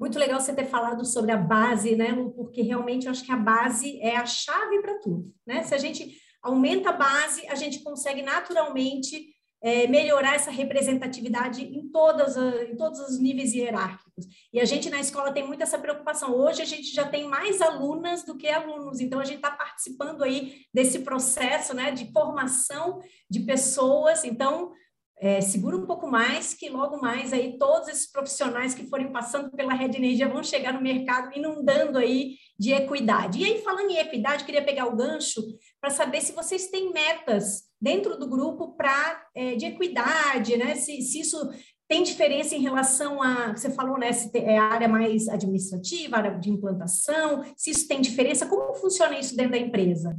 Muito 0.00 0.18
legal 0.18 0.40
você 0.40 0.54
ter 0.54 0.64
falado 0.64 1.04
sobre 1.04 1.30
a 1.30 1.36
base, 1.36 1.94
né, 1.94 2.10
Lu? 2.10 2.30
Porque 2.30 2.62
realmente 2.62 3.04
eu 3.04 3.10
acho 3.10 3.22
que 3.22 3.32
a 3.32 3.36
base 3.36 4.00
é 4.00 4.16
a 4.16 4.24
chave 4.24 4.80
para 4.80 4.98
tudo, 4.98 5.30
né? 5.46 5.62
Se 5.62 5.74
a 5.74 5.78
gente 5.78 6.16
aumenta 6.42 6.88
a 6.88 6.94
base, 6.94 7.46
a 7.48 7.54
gente 7.54 7.80
consegue 7.80 8.22
naturalmente 8.22 9.28
é, 9.62 9.86
melhorar 9.86 10.34
essa 10.34 10.50
representatividade 10.50 11.62
em, 11.62 11.86
todas 11.90 12.34
em 12.66 12.74
todos 12.76 12.98
os 13.00 13.18
níveis 13.18 13.52
hierárquicos. 13.52 14.26
E 14.50 14.58
a 14.58 14.64
gente 14.64 14.88
na 14.88 15.00
escola 15.00 15.32
tem 15.32 15.46
muito 15.46 15.62
essa 15.62 15.78
preocupação. 15.78 16.34
Hoje 16.34 16.62
a 16.62 16.64
gente 16.64 16.94
já 16.94 17.06
tem 17.06 17.28
mais 17.28 17.60
alunas 17.60 18.24
do 18.24 18.38
que 18.38 18.48
alunos, 18.48 19.00
então 19.00 19.20
a 19.20 19.24
gente 19.24 19.36
está 19.36 19.50
participando 19.50 20.24
aí 20.24 20.62
desse 20.72 21.00
processo 21.00 21.74
né, 21.74 21.90
de 21.90 22.10
formação 22.10 23.02
de 23.28 23.40
pessoas. 23.40 24.24
Então, 24.24 24.72
é, 25.20 25.40
segura 25.42 25.76
um 25.76 25.84
pouco 25.84 26.10
mais, 26.10 26.54
que 26.54 26.70
logo 26.70 26.98
mais 27.00 27.32
aí 27.32 27.58
todos 27.58 27.88
esses 27.88 28.10
profissionais 28.10 28.74
que 28.74 28.86
forem 28.86 29.12
passando 29.12 29.50
pela 29.50 29.74
Rede 29.74 29.98
Energia 29.98 30.28
vão 30.28 30.42
chegar 30.42 30.72
no 30.72 30.80
mercado 30.80 31.36
inundando 31.36 31.98
aí 31.98 32.36
de 32.58 32.72
equidade. 32.72 33.38
E 33.38 33.44
aí, 33.44 33.62
falando 33.62 33.90
em 33.90 33.98
equidade, 33.98 34.44
queria 34.44 34.64
pegar 34.64 34.86
o 34.86 34.96
gancho 34.96 35.42
para 35.78 35.90
saber 35.90 36.22
se 36.22 36.32
vocês 36.32 36.68
têm 36.68 36.90
metas 36.90 37.64
dentro 37.78 38.18
do 38.18 38.26
grupo 38.26 38.74
para 38.76 39.22
é, 39.34 39.56
de 39.56 39.66
equidade, 39.66 40.56
né? 40.56 40.74
Se, 40.74 41.02
se 41.02 41.20
isso 41.20 41.50
tem 41.86 42.02
diferença 42.02 42.54
em 42.54 42.62
relação 42.62 43.22
a, 43.22 43.54
você 43.54 43.68
falou, 43.68 43.98
né, 43.98 44.12
se 44.12 44.30
é 44.38 44.56
área 44.56 44.88
mais 44.88 45.28
administrativa, 45.28 46.16
área 46.16 46.38
de 46.38 46.48
implantação, 46.48 47.42
se 47.56 47.70
isso 47.70 47.88
tem 47.88 48.00
diferença, 48.00 48.46
como 48.46 48.74
funciona 48.74 49.18
isso 49.18 49.36
dentro 49.36 49.52
da 49.52 49.58
empresa? 49.58 50.16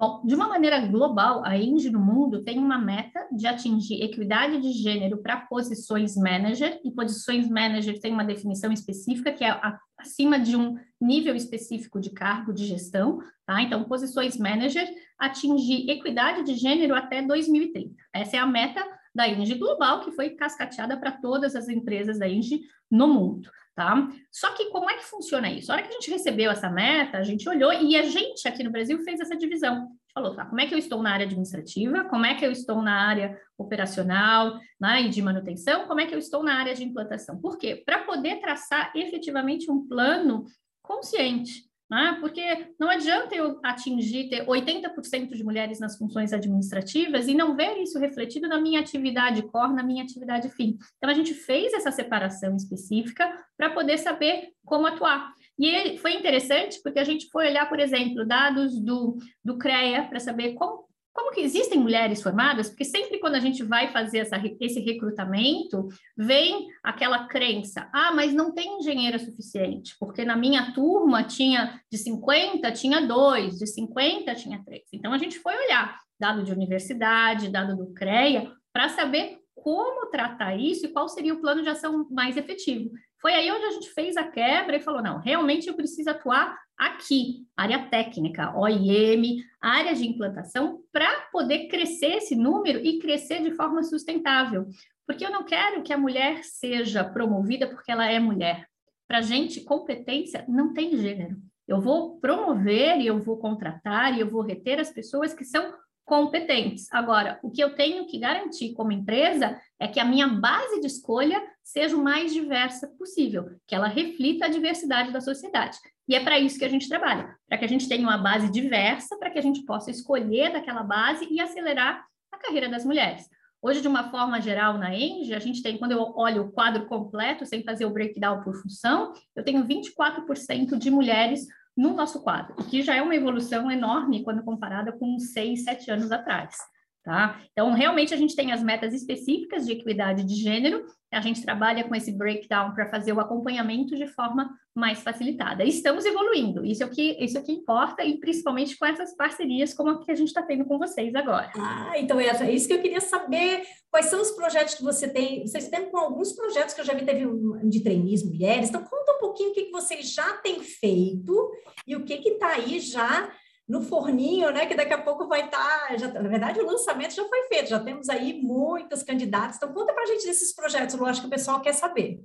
Bom, 0.00 0.22
de 0.24 0.34
uma 0.34 0.48
maneira 0.48 0.80
global, 0.86 1.44
a 1.44 1.58
Indy 1.58 1.90
no 1.90 2.00
mundo 2.00 2.42
tem 2.42 2.58
uma 2.58 2.78
meta 2.78 3.28
de 3.30 3.46
atingir 3.46 4.02
equidade 4.02 4.58
de 4.58 4.72
gênero 4.72 5.18
para 5.18 5.42
posições 5.42 6.16
manager, 6.16 6.80
e 6.82 6.90
posições 6.90 7.50
manager 7.50 8.00
tem 8.00 8.10
uma 8.10 8.24
definição 8.24 8.72
específica, 8.72 9.30
que 9.30 9.44
é 9.44 9.60
acima 9.98 10.40
de 10.40 10.56
um 10.56 10.78
nível 10.98 11.36
específico 11.36 12.00
de 12.00 12.08
cargo 12.08 12.50
de 12.50 12.64
gestão, 12.64 13.18
tá? 13.44 13.60
Então, 13.60 13.84
posições 13.84 14.38
manager, 14.38 14.88
atingir 15.18 15.90
equidade 15.90 16.44
de 16.44 16.54
gênero 16.54 16.94
até 16.94 17.20
2030. 17.20 17.94
Essa 18.14 18.36
é 18.36 18.38
a 18.38 18.46
meta 18.46 18.82
da 19.14 19.28
Indy 19.28 19.54
global, 19.54 20.00
que 20.00 20.12
foi 20.12 20.30
cascateada 20.30 20.96
para 20.96 21.12
todas 21.12 21.54
as 21.56 21.68
empresas 21.68 22.18
da 22.18 22.28
Indy 22.28 22.60
no 22.90 23.08
mundo. 23.08 23.50
Tá? 23.74 24.08
Só 24.30 24.52
que 24.54 24.66
como 24.70 24.90
é 24.90 24.96
que 24.96 25.04
funciona 25.04 25.50
isso? 25.50 25.70
A 25.70 25.76
hora 25.76 25.82
que 25.82 25.88
a 25.88 25.92
gente 25.92 26.10
recebeu 26.10 26.50
essa 26.50 26.68
meta, 26.68 27.18
a 27.18 27.22
gente 27.22 27.48
olhou 27.48 27.72
e 27.72 27.96
a 27.96 28.02
gente 28.02 28.46
aqui 28.46 28.62
no 28.62 28.70
Brasil 28.70 29.02
fez 29.04 29.20
essa 29.20 29.36
divisão. 29.36 29.88
Falou, 30.12 30.34
tá, 30.34 30.44
como 30.44 30.60
é 30.60 30.66
que 30.66 30.74
eu 30.74 30.78
estou 30.78 31.02
na 31.02 31.12
área 31.12 31.24
administrativa, 31.24 32.04
como 32.04 32.26
é 32.26 32.34
que 32.34 32.44
eu 32.44 32.50
estou 32.50 32.82
na 32.82 33.06
área 33.06 33.40
operacional 33.56 34.58
né, 34.78 35.02
e 35.02 35.08
de 35.08 35.22
manutenção, 35.22 35.86
como 35.86 36.00
é 36.00 36.06
que 36.06 36.14
eu 36.14 36.18
estou 36.18 36.42
na 36.42 36.58
área 36.58 36.74
de 36.74 36.84
implantação. 36.84 37.40
Por 37.40 37.56
quê? 37.56 37.80
Para 37.86 38.00
poder 38.00 38.40
traçar 38.40 38.92
efetivamente 38.94 39.70
um 39.70 39.86
plano 39.86 40.44
consciente. 40.82 41.69
Né? 41.90 42.16
Porque 42.20 42.68
não 42.78 42.88
adianta 42.88 43.34
eu 43.34 43.58
atingir, 43.64 44.28
ter 44.28 44.46
80% 44.46 45.30
de 45.34 45.42
mulheres 45.42 45.80
nas 45.80 45.98
funções 45.98 46.32
administrativas 46.32 47.26
e 47.26 47.34
não 47.34 47.56
ver 47.56 47.78
isso 47.78 47.98
refletido 47.98 48.46
na 48.46 48.60
minha 48.60 48.78
atividade 48.78 49.42
core, 49.42 49.74
na 49.74 49.82
minha 49.82 50.04
atividade 50.04 50.48
fim. 50.50 50.78
Então, 50.98 51.10
a 51.10 51.14
gente 51.14 51.34
fez 51.34 51.72
essa 51.72 51.90
separação 51.90 52.54
específica 52.54 53.28
para 53.56 53.70
poder 53.70 53.98
saber 53.98 54.50
como 54.64 54.86
atuar. 54.86 55.34
E 55.58 55.98
foi 55.98 56.14
interessante 56.14 56.80
porque 56.82 57.00
a 57.00 57.04
gente 57.04 57.28
foi 57.28 57.48
olhar, 57.48 57.68
por 57.68 57.80
exemplo, 57.80 58.24
dados 58.24 58.80
do, 58.80 59.18
do 59.44 59.58
CREA 59.58 60.04
para 60.04 60.20
saber 60.20 60.54
como 60.54 60.89
como 61.12 61.32
que 61.32 61.40
existem 61.40 61.78
mulheres 61.78 62.22
formadas? 62.22 62.68
Porque 62.68 62.84
sempre 62.84 63.18
quando 63.18 63.34
a 63.34 63.40
gente 63.40 63.62
vai 63.62 63.92
fazer 63.92 64.18
essa, 64.18 64.40
esse 64.60 64.80
recrutamento, 64.80 65.88
vem 66.16 66.68
aquela 66.82 67.26
crença: 67.26 67.88
ah, 67.92 68.12
mas 68.14 68.32
não 68.32 68.52
tem 68.52 68.78
engenheira 68.78 69.18
suficiente, 69.18 69.96
porque 69.98 70.24
na 70.24 70.36
minha 70.36 70.72
turma 70.72 71.24
tinha 71.24 71.80
de 71.90 71.98
50, 71.98 72.70
tinha 72.72 73.06
dois, 73.06 73.58
de 73.58 73.66
50 73.66 74.34
tinha 74.34 74.62
três. 74.64 74.84
Então 74.92 75.12
a 75.12 75.18
gente 75.18 75.38
foi 75.38 75.54
olhar 75.56 75.98
dado 76.18 76.44
de 76.44 76.52
universidade, 76.52 77.48
dado 77.48 77.76
do 77.76 77.94
CREA, 77.94 78.52
para 78.72 78.90
saber 78.90 79.38
como 79.54 80.10
tratar 80.10 80.54
isso 80.56 80.86
e 80.86 80.92
qual 80.92 81.08
seria 81.08 81.34
o 81.34 81.40
plano 81.40 81.62
de 81.62 81.68
ação 81.68 82.06
mais 82.10 82.36
efetivo. 82.36 82.90
Foi 83.20 83.34
aí 83.34 83.50
onde 83.50 83.64
a 83.64 83.70
gente 83.72 83.90
fez 83.90 84.16
a 84.16 84.24
quebra 84.24 84.76
e 84.76 84.80
falou: 84.80 85.02
não, 85.02 85.18
realmente 85.18 85.68
eu 85.68 85.74
preciso 85.74 86.10
atuar 86.10 86.56
aqui, 86.80 87.46
área 87.54 87.90
técnica, 87.90 88.56
OIM, 88.58 89.44
área 89.60 89.94
de 89.94 90.08
implantação, 90.08 90.82
para 90.90 91.28
poder 91.30 91.68
crescer 91.68 92.16
esse 92.16 92.34
número 92.34 92.78
e 92.78 92.98
crescer 92.98 93.42
de 93.42 93.50
forma 93.50 93.82
sustentável. 93.82 94.66
Porque 95.06 95.26
eu 95.26 95.30
não 95.30 95.44
quero 95.44 95.82
que 95.82 95.92
a 95.92 95.98
mulher 95.98 96.42
seja 96.42 97.04
promovida 97.04 97.66
porque 97.66 97.92
ela 97.92 98.10
é 98.10 98.18
mulher. 98.18 98.66
Para 99.06 99.20
gente, 99.20 99.60
competência 99.60 100.42
não 100.48 100.72
tem 100.72 100.96
gênero. 100.96 101.36
Eu 101.68 101.80
vou 101.80 102.18
promover 102.18 102.98
e 102.98 103.06
eu 103.06 103.18
vou 103.20 103.36
contratar 103.36 104.16
e 104.16 104.20
eu 104.20 104.30
vou 104.30 104.40
reter 104.40 104.80
as 104.80 104.90
pessoas 104.90 105.34
que 105.34 105.44
são 105.44 105.74
competentes. 106.10 106.92
Agora, 106.92 107.38
o 107.40 107.52
que 107.52 107.62
eu 107.62 107.76
tenho 107.76 108.04
que 108.04 108.18
garantir 108.18 108.74
como 108.74 108.90
empresa 108.90 109.56
é 109.78 109.86
que 109.86 110.00
a 110.00 110.04
minha 110.04 110.26
base 110.26 110.80
de 110.80 110.88
escolha 110.88 111.40
seja 111.62 111.96
o 111.96 112.02
mais 112.02 112.32
diversa 112.32 112.88
possível, 112.98 113.48
que 113.64 113.76
ela 113.76 113.86
reflita 113.86 114.46
a 114.46 114.48
diversidade 114.48 115.12
da 115.12 115.20
sociedade. 115.20 115.78
E 116.08 116.16
é 116.16 116.24
para 116.24 116.36
isso 116.36 116.58
que 116.58 116.64
a 116.64 116.68
gente 116.68 116.88
trabalha, 116.88 117.36
para 117.48 117.56
que 117.56 117.64
a 117.64 117.68
gente 117.68 117.88
tenha 117.88 118.02
uma 118.02 118.18
base 118.18 118.50
diversa, 118.50 119.16
para 119.18 119.30
que 119.30 119.38
a 119.38 119.42
gente 119.42 119.64
possa 119.64 119.92
escolher 119.92 120.52
daquela 120.52 120.82
base 120.82 121.28
e 121.30 121.40
acelerar 121.40 122.04
a 122.32 122.38
carreira 122.38 122.68
das 122.68 122.84
mulheres. 122.84 123.28
Hoje, 123.62 123.80
de 123.80 123.86
uma 123.86 124.10
forma 124.10 124.40
geral, 124.40 124.78
na 124.78 124.92
Enge, 124.92 125.32
a 125.32 125.38
gente 125.38 125.62
tem, 125.62 125.78
quando 125.78 125.92
eu 125.92 126.12
olho 126.16 126.42
o 126.42 126.50
quadro 126.50 126.86
completo, 126.86 127.46
sem 127.46 127.62
fazer 127.62 127.84
o 127.84 127.90
breakdown 127.90 128.42
por 128.42 128.56
função, 128.56 129.12
eu 129.36 129.44
tenho 129.44 129.64
24% 129.64 130.76
de 130.76 130.90
mulheres 130.90 131.46
no 131.80 131.94
nosso 131.94 132.20
quadro, 132.20 132.54
que 132.64 132.82
já 132.82 132.94
é 132.94 133.00
uma 133.00 133.16
evolução 133.16 133.70
enorme 133.70 134.22
quando 134.22 134.42
comparada 134.42 134.92
com 134.92 135.18
seis, 135.18 135.64
sete 135.64 135.90
anos 135.90 136.12
atrás. 136.12 136.58
Tá? 137.02 137.40
Então, 137.52 137.72
realmente, 137.72 138.12
a 138.12 138.16
gente 138.16 138.36
tem 138.36 138.52
as 138.52 138.62
metas 138.62 138.92
específicas 138.92 139.64
de 139.64 139.72
equidade 139.72 140.22
de 140.22 140.34
gênero, 140.34 140.84
a 141.10 141.22
gente 141.22 141.42
trabalha 141.42 141.82
com 141.82 141.94
esse 141.94 142.12
breakdown 142.12 142.74
para 142.74 142.90
fazer 142.90 143.12
o 143.14 143.18
acompanhamento 143.18 143.96
de 143.96 144.06
forma 144.06 144.50
mais 144.74 145.02
facilitada. 145.02 145.64
Estamos 145.64 146.04
evoluindo, 146.04 146.62
isso 146.62 146.82
é 146.82 146.86
o 146.86 146.90
que, 146.90 147.16
isso 147.18 147.38
é 147.38 147.40
o 147.40 147.44
que 147.44 147.52
importa, 147.52 148.04
e 148.04 148.18
principalmente 148.18 148.76
com 148.76 148.84
essas 148.84 149.16
parcerias 149.16 149.72
como 149.72 149.90
a 149.90 150.04
que 150.04 150.10
a 150.10 150.14
gente 150.14 150.28
está 150.28 150.42
tendo 150.42 150.66
com 150.66 150.78
vocês 150.78 151.14
agora. 151.14 151.50
Ah, 151.56 151.94
então 151.96 152.20
é 152.20 152.52
isso 152.52 152.68
que 152.68 152.74
eu 152.74 152.82
queria 152.82 153.00
saber. 153.00 153.62
Quais 153.90 154.06
são 154.06 154.20
os 154.20 154.32
projetos 154.32 154.74
que 154.74 154.84
você 154.84 155.08
tem? 155.08 155.40
Vocês 155.46 155.68
têm 155.68 155.90
com 155.90 155.96
alguns 155.96 156.34
projetos 156.34 156.74
que 156.74 156.82
eu 156.82 156.84
já 156.84 156.92
vi, 156.92 157.06
teve 157.06 157.26
de 157.64 157.82
trainees 157.82 158.22
mulheres, 158.22 158.68
então 158.68 158.84
conta 158.84 159.16
um 159.16 159.20
pouquinho 159.20 159.50
o 159.50 159.54
que, 159.54 159.64
que 159.64 159.72
vocês 159.72 160.12
já 160.12 160.34
têm 160.34 160.60
feito 160.60 161.50
e 161.86 161.96
o 161.96 162.04
que 162.04 162.12
está 162.12 162.48
aí 162.48 162.78
já 162.78 163.32
no 163.70 163.80
forninho, 163.80 164.50
né? 164.50 164.66
Que 164.66 164.74
daqui 164.74 164.92
a 164.92 165.00
pouco 165.00 165.28
vai 165.28 165.44
estar. 165.44 165.96
Tá, 165.96 166.20
na 166.20 166.28
verdade, 166.28 166.58
o 166.58 166.66
lançamento 166.66 167.14
já 167.14 167.24
foi 167.24 167.44
feito, 167.44 167.70
já 167.70 167.78
temos 167.78 168.08
aí 168.08 168.42
muitas 168.42 169.04
candidatas. 169.04 169.56
Então, 169.56 169.72
conta 169.72 169.94
para 169.94 170.02
a 170.02 170.06
gente 170.06 170.26
desses 170.26 170.52
projetos, 170.52 170.96
eu 170.96 171.06
acho 171.06 171.20
que 171.20 171.28
o 171.28 171.30
pessoal 171.30 171.60
quer 171.60 171.72
saber. 171.72 172.20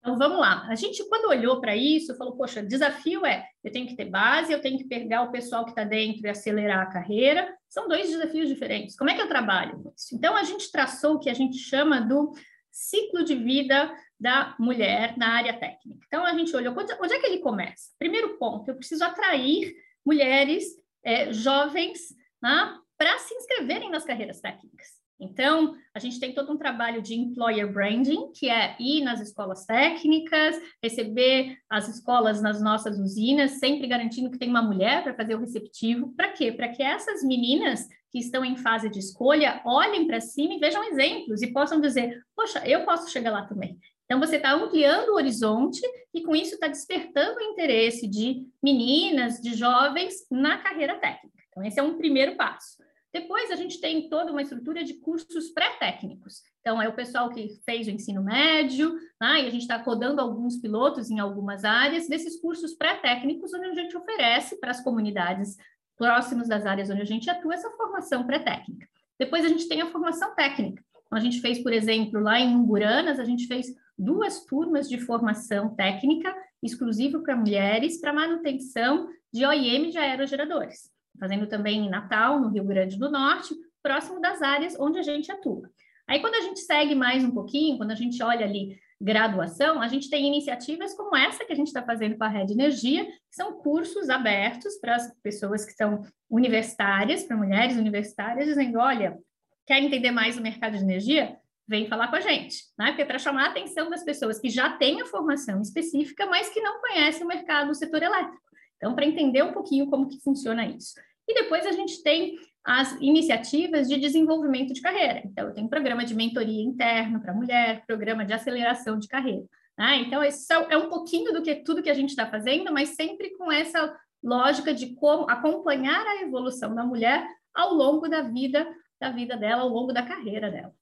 Então, 0.00 0.16
vamos 0.16 0.38
lá. 0.38 0.66
A 0.66 0.74
gente, 0.74 1.06
quando 1.06 1.28
olhou 1.28 1.60
para 1.60 1.76
isso, 1.76 2.16
falou: 2.16 2.34
poxa, 2.34 2.62
desafio 2.62 3.26
é: 3.26 3.46
eu 3.62 3.70
tenho 3.70 3.86
que 3.86 3.94
ter 3.94 4.06
base, 4.06 4.50
eu 4.50 4.60
tenho 4.62 4.78
que 4.78 4.84
pegar 4.84 5.20
o 5.24 5.30
pessoal 5.30 5.64
que 5.64 5.70
está 5.72 5.84
dentro 5.84 6.26
e 6.26 6.30
acelerar 6.30 6.80
a 6.80 6.90
carreira. 6.90 7.54
São 7.68 7.86
dois 7.86 8.08
desafios 8.08 8.48
diferentes. 8.48 8.96
Como 8.96 9.10
é 9.10 9.14
que 9.14 9.20
eu 9.20 9.28
trabalho 9.28 9.92
isso? 9.94 10.14
Então, 10.14 10.34
a 10.34 10.44
gente 10.44 10.72
traçou 10.72 11.16
o 11.16 11.18
que 11.18 11.28
a 11.28 11.34
gente 11.34 11.58
chama 11.58 12.00
do 12.00 12.32
ciclo 12.72 13.22
de 13.22 13.34
vida 13.34 13.94
da 14.18 14.56
mulher 14.58 15.14
na 15.18 15.28
área 15.28 15.52
técnica. 15.52 16.06
Então, 16.06 16.24
a 16.24 16.32
gente 16.32 16.56
olhou 16.56 16.74
onde 16.74 17.12
é 17.12 17.18
que 17.18 17.26
ele 17.26 17.40
começa. 17.40 17.92
Primeiro 17.98 18.38
ponto, 18.38 18.70
eu 18.70 18.76
preciso 18.76 19.04
atrair 19.04 19.74
mulheres 20.06 20.85
é, 21.04 21.32
jovens 21.32 22.00
né, 22.42 22.74
para 22.96 23.18
se 23.18 23.34
inscreverem 23.34 23.90
nas 23.90 24.04
carreiras 24.04 24.40
técnicas. 24.40 24.96
Então, 25.18 25.74
a 25.94 25.98
gente 25.98 26.20
tem 26.20 26.34
todo 26.34 26.52
um 26.52 26.58
trabalho 26.58 27.00
de 27.00 27.14
employer 27.14 27.72
branding, 27.72 28.32
que 28.32 28.50
é 28.50 28.76
ir 28.78 29.02
nas 29.02 29.20
escolas 29.20 29.64
técnicas, 29.64 30.56
receber 30.82 31.56
as 31.70 31.88
escolas 31.88 32.42
nas 32.42 32.62
nossas 32.62 32.98
usinas, 32.98 33.52
sempre 33.52 33.86
garantindo 33.86 34.30
que 34.30 34.38
tem 34.38 34.50
uma 34.50 34.60
mulher 34.60 35.02
para 35.02 35.14
fazer 35.14 35.34
o 35.34 35.40
receptivo. 35.40 36.12
Para 36.14 36.32
quê? 36.32 36.52
Para 36.52 36.68
que 36.68 36.82
essas 36.82 37.24
meninas 37.24 37.88
que 38.10 38.18
estão 38.18 38.44
em 38.44 38.56
fase 38.56 38.90
de 38.90 38.98
escolha 38.98 39.62
olhem 39.64 40.06
para 40.06 40.20
cima 40.20 40.54
e 40.54 40.58
vejam 40.58 40.84
exemplos 40.84 41.40
e 41.40 41.52
possam 41.52 41.80
dizer: 41.80 42.22
Poxa, 42.34 42.62
eu 42.66 42.84
posso 42.84 43.10
chegar 43.10 43.30
lá 43.30 43.46
também. 43.46 43.78
Então, 44.06 44.20
você 44.20 44.36
está 44.36 44.54
ampliando 44.54 45.10
o 45.10 45.14
horizonte 45.14 45.80
e, 46.14 46.22
com 46.22 46.34
isso, 46.34 46.54
está 46.54 46.68
despertando 46.68 47.38
o 47.38 47.42
interesse 47.42 48.06
de 48.06 48.46
meninas, 48.62 49.40
de 49.40 49.54
jovens 49.54 50.14
na 50.30 50.58
carreira 50.58 50.94
técnica. 50.94 51.36
Então, 51.50 51.64
esse 51.64 51.80
é 51.80 51.82
um 51.82 51.98
primeiro 51.98 52.36
passo. 52.36 52.76
Depois, 53.12 53.50
a 53.50 53.56
gente 53.56 53.80
tem 53.80 54.08
toda 54.08 54.30
uma 54.30 54.42
estrutura 54.42 54.84
de 54.84 54.94
cursos 54.94 55.48
pré-técnicos. 55.50 56.42
Então, 56.60 56.80
é 56.80 56.88
o 56.88 56.94
pessoal 56.94 57.30
que 57.30 57.48
fez 57.64 57.88
o 57.88 57.90
ensino 57.90 58.22
médio, 58.22 58.94
né? 59.20 59.42
e 59.42 59.46
a 59.46 59.50
gente 59.50 59.62
está 59.62 59.78
rodando 59.78 60.20
alguns 60.20 60.58
pilotos 60.58 61.10
em 61.10 61.18
algumas 61.18 61.64
áreas 61.64 62.06
desses 62.08 62.40
cursos 62.40 62.74
pré-técnicos, 62.74 63.52
onde 63.54 63.66
a 63.66 63.74
gente 63.74 63.96
oferece 63.96 64.60
para 64.60 64.70
as 64.70 64.82
comunidades 64.82 65.56
próximas 65.96 66.46
das 66.46 66.66
áreas 66.66 66.90
onde 66.90 67.02
a 67.02 67.06
gente 67.06 67.28
atua 67.30 67.54
essa 67.54 67.70
formação 67.70 68.24
pré-técnica. 68.24 68.86
Depois, 69.18 69.44
a 69.44 69.48
gente 69.48 69.66
tem 69.66 69.80
a 69.80 69.90
formação 69.90 70.34
técnica. 70.34 70.84
Então, 71.06 71.18
a 71.18 71.20
gente 71.20 71.40
fez, 71.40 71.58
por 71.60 71.72
exemplo, 71.72 72.20
lá 72.20 72.38
em 72.38 72.54
Umburanas, 72.54 73.18
a 73.18 73.24
gente 73.24 73.46
fez 73.46 73.74
duas 73.98 74.44
turmas 74.44 74.88
de 74.88 74.98
formação 74.98 75.74
técnica 75.74 76.34
exclusiva 76.62 77.20
para 77.20 77.36
mulheres 77.36 78.00
para 78.00 78.12
manutenção 78.12 79.08
de 79.32 79.44
OIM 79.44 79.90
de 79.90 79.98
aerogeradores, 79.98 80.90
fazendo 81.18 81.46
também 81.46 81.86
em 81.86 81.90
Natal, 81.90 82.40
no 82.40 82.48
Rio 82.48 82.64
Grande 82.64 82.98
do 82.98 83.10
Norte, 83.10 83.54
próximo 83.82 84.20
das 84.20 84.42
áreas 84.42 84.78
onde 84.78 84.98
a 84.98 85.02
gente 85.02 85.30
atua. 85.30 85.70
Aí, 86.08 86.20
quando 86.20 86.34
a 86.36 86.40
gente 86.40 86.60
segue 86.60 86.94
mais 86.94 87.24
um 87.24 87.30
pouquinho, 87.32 87.76
quando 87.76 87.90
a 87.90 87.96
gente 87.96 88.22
olha 88.22 88.46
ali 88.46 88.78
graduação, 89.00 89.82
a 89.82 89.88
gente 89.88 90.08
tem 90.08 90.26
iniciativas 90.26 90.94
como 90.94 91.16
essa 91.16 91.44
que 91.44 91.52
a 91.52 91.56
gente 91.56 91.66
está 91.66 91.82
fazendo 91.82 92.16
com 92.16 92.24
a 92.24 92.28
Rede 92.28 92.52
Energia, 92.52 93.04
que 93.04 93.34
são 93.36 93.58
cursos 93.58 94.08
abertos 94.08 94.76
para 94.78 94.96
as 94.96 95.12
pessoas 95.20 95.64
que 95.64 95.72
são 95.72 96.02
universitárias, 96.30 97.24
para 97.24 97.36
mulheres 97.36 97.76
universitárias, 97.76 98.46
dizendo: 98.46 98.78
olha, 98.78 99.18
quer 99.66 99.82
entender 99.82 100.10
mais 100.10 100.38
o 100.38 100.42
mercado 100.42 100.76
de 100.76 100.82
energia? 100.82 101.36
Vem 101.68 101.88
falar 101.88 102.08
com 102.08 102.16
a 102.16 102.20
gente, 102.20 102.64
né? 102.78 102.88
Porque 102.88 103.02
é 103.02 103.04
para 103.04 103.18
chamar 103.18 103.46
a 103.46 103.50
atenção 103.50 103.90
das 103.90 104.04
pessoas 104.04 104.38
que 104.38 104.48
já 104.48 104.70
têm 104.70 105.02
a 105.02 105.06
formação 105.06 105.60
específica, 105.60 106.26
mas 106.26 106.48
que 106.48 106.60
não 106.60 106.80
conhecem 106.80 107.24
o 107.24 107.28
mercado 107.28 107.68
do 107.68 107.74
setor 107.74 108.02
elétrico. 108.02 108.40
Então, 108.76 108.94
para 108.94 109.06
entender 109.06 109.42
um 109.42 109.52
pouquinho 109.52 109.88
como 109.88 110.08
que 110.08 110.20
funciona 110.20 110.66
isso. 110.66 110.94
E 111.28 111.34
depois 111.34 111.66
a 111.66 111.72
gente 111.72 112.02
tem 112.02 112.38
as 112.64 112.92
iniciativas 113.00 113.88
de 113.88 113.96
desenvolvimento 113.96 114.72
de 114.72 114.80
carreira. 114.80 115.22
Então, 115.24 115.48
eu 115.48 115.54
tenho 115.54 115.68
programa 115.68 116.04
de 116.04 116.14
mentoria 116.14 116.62
interno 116.62 117.20
para 117.20 117.34
mulher, 117.34 117.84
programa 117.86 118.24
de 118.24 118.32
aceleração 118.32 118.98
de 118.98 119.08
carreira. 119.08 119.46
Né? 119.78 119.96
Então, 119.98 120.22
é 120.22 120.76
um 120.76 120.88
pouquinho 120.88 121.32
do 121.32 121.42
que 121.42 121.56
tudo 121.56 121.82
que 121.82 121.90
a 121.90 121.94
gente 121.94 122.10
está 122.10 122.26
fazendo, 122.26 122.72
mas 122.72 122.90
sempre 122.90 123.36
com 123.36 123.50
essa 123.50 123.96
lógica 124.22 124.72
de 124.72 124.94
como 124.94 125.28
acompanhar 125.28 126.04
a 126.06 126.22
evolução 126.22 126.74
da 126.74 126.84
mulher 126.84 127.26
ao 127.54 127.74
longo 127.74 128.08
da 128.08 128.22
vida, 128.22 128.66
da 129.00 129.10
vida 129.10 129.36
dela, 129.36 129.62
ao 129.62 129.68
longo 129.68 129.92
da 129.92 130.02
carreira 130.02 130.50
dela 130.50 130.72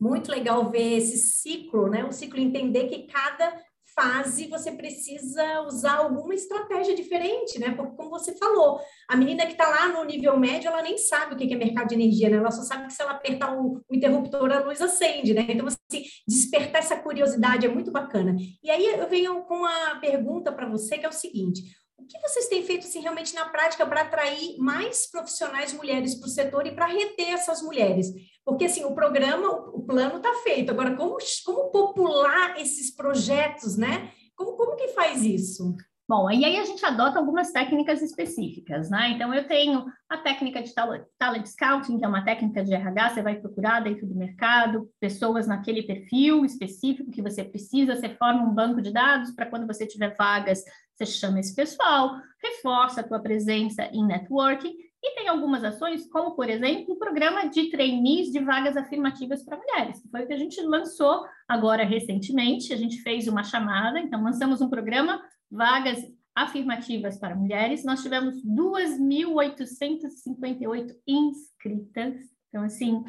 muito 0.00 0.30
legal 0.30 0.70
ver 0.70 0.98
esse 0.98 1.18
ciclo, 1.18 1.88
né? 1.88 2.04
O 2.04 2.12
ciclo 2.12 2.40
entender 2.40 2.88
que 2.88 3.06
cada 3.06 3.54
fase 3.94 4.48
você 4.48 4.72
precisa 4.72 5.62
usar 5.62 5.98
alguma 5.98 6.34
estratégia 6.34 6.94
diferente, 6.94 7.58
né? 7.58 7.70
Porque, 7.70 7.96
como 7.96 8.10
você 8.10 8.36
falou, 8.36 8.80
a 9.08 9.16
menina 9.16 9.46
que 9.46 9.52
está 9.52 9.68
lá 9.68 9.88
no 9.88 10.04
nível 10.04 10.38
médio, 10.38 10.68
ela 10.68 10.82
nem 10.82 10.98
sabe 10.98 11.34
o 11.34 11.36
que 11.36 11.52
é 11.52 11.56
mercado 11.56 11.88
de 11.88 11.94
energia, 11.94 12.28
né? 12.28 12.36
Ela 12.36 12.50
só 12.50 12.62
sabe 12.62 12.86
que 12.86 12.92
se 12.92 13.02
ela 13.02 13.12
apertar 13.12 13.56
o, 13.56 13.80
o 13.88 13.94
interruptor, 13.94 14.50
a 14.50 14.60
luz 14.60 14.82
acende, 14.82 15.32
né? 15.32 15.46
Então, 15.48 15.66
assim, 15.66 16.04
despertar 16.26 16.80
essa 16.80 16.96
curiosidade 16.96 17.66
é 17.66 17.68
muito 17.68 17.90
bacana. 17.90 18.36
E 18.62 18.70
aí 18.70 18.84
eu 18.84 19.08
venho 19.08 19.42
com 19.44 19.58
uma 19.58 19.96
pergunta 20.00 20.52
para 20.52 20.68
você, 20.68 20.98
que 20.98 21.06
é 21.06 21.08
o 21.08 21.12
seguinte: 21.12 21.62
o 22.04 22.06
que 22.06 22.20
vocês 22.20 22.48
têm 22.48 22.62
feito 22.62 22.86
assim, 22.86 23.00
realmente 23.00 23.34
na 23.34 23.46
prática 23.46 23.86
para 23.86 24.02
atrair 24.02 24.58
mais 24.58 25.10
profissionais 25.10 25.72
mulheres 25.72 26.14
para 26.14 26.26
o 26.26 26.30
setor 26.30 26.66
e 26.66 26.74
para 26.74 26.86
reter 26.86 27.30
essas 27.30 27.62
mulheres? 27.62 28.08
Porque 28.44 28.66
assim, 28.66 28.84
o 28.84 28.94
programa, 28.94 29.48
o 29.48 29.82
plano 29.82 30.18
está 30.18 30.34
feito. 30.42 30.70
Agora, 30.70 30.94
como, 30.96 31.16
como 31.44 31.70
popular 31.70 32.60
esses 32.60 32.94
projetos, 32.94 33.76
né? 33.76 34.12
Como, 34.36 34.54
como 34.54 34.76
que 34.76 34.88
faz 34.88 35.22
isso? 35.24 35.74
Bom, 36.06 36.30
e 36.30 36.44
aí 36.44 36.58
a 36.58 36.64
gente 36.64 36.84
adota 36.84 37.18
algumas 37.18 37.50
técnicas 37.50 38.02
específicas, 38.02 38.90
né? 38.90 39.12
Então, 39.12 39.32
eu 39.32 39.48
tenho 39.48 39.86
a 40.06 40.18
técnica 40.18 40.62
de 40.62 40.74
talent 40.74 41.46
scouting, 41.46 41.98
que 41.98 42.04
é 42.04 42.08
uma 42.08 42.22
técnica 42.22 42.62
de 42.62 42.74
RH, 42.74 43.10
você 43.10 43.22
vai 43.22 43.36
procurar 43.36 43.80
dentro 43.80 44.06
do 44.06 44.14
mercado 44.14 44.90
pessoas 45.00 45.46
naquele 45.46 45.82
perfil 45.82 46.44
específico 46.44 47.10
que 47.10 47.22
você 47.22 47.42
precisa, 47.42 47.96
você 47.96 48.10
forma 48.10 48.42
um 48.42 48.54
banco 48.54 48.82
de 48.82 48.92
dados 48.92 49.30
para 49.30 49.46
quando 49.46 49.66
você 49.66 49.86
tiver 49.86 50.14
vagas, 50.14 50.62
você 50.94 51.06
chama 51.06 51.40
esse 51.40 51.54
pessoal, 51.54 52.10
reforça 52.42 53.00
a 53.00 53.04
tua 53.04 53.18
presença 53.18 53.88
em 53.90 54.04
networking 54.04 54.74
e 55.02 55.14
tem 55.14 55.28
algumas 55.28 55.64
ações, 55.64 56.06
como, 56.10 56.34
por 56.34 56.48
exemplo, 56.48 56.94
o 56.94 56.98
programa 56.98 57.48
de 57.48 57.70
trainees 57.70 58.30
de 58.30 58.40
vagas 58.40 58.76
afirmativas 58.76 59.42
para 59.42 59.56
mulheres, 59.56 60.00
que 60.00 60.08
foi 60.08 60.24
o 60.24 60.26
que 60.26 60.32
a 60.32 60.38
gente 60.38 60.60
lançou 60.62 61.24
agora 61.46 61.84
recentemente. 61.84 62.72
A 62.72 62.76
gente 62.76 63.02
fez 63.02 63.28
uma 63.28 63.44
chamada, 63.44 63.98
então 63.98 64.22
lançamos 64.22 64.62
um 64.62 64.70
programa 64.70 65.22
vagas 65.50 65.98
afirmativas 66.34 67.16
para 67.16 67.36
mulheres, 67.36 67.84
nós 67.84 68.02
tivemos 68.02 68.44
2.858 68.44 70.96
inscritas. 71.06 72.16
Então, 72.48 72.64
assim, 72.64 73.04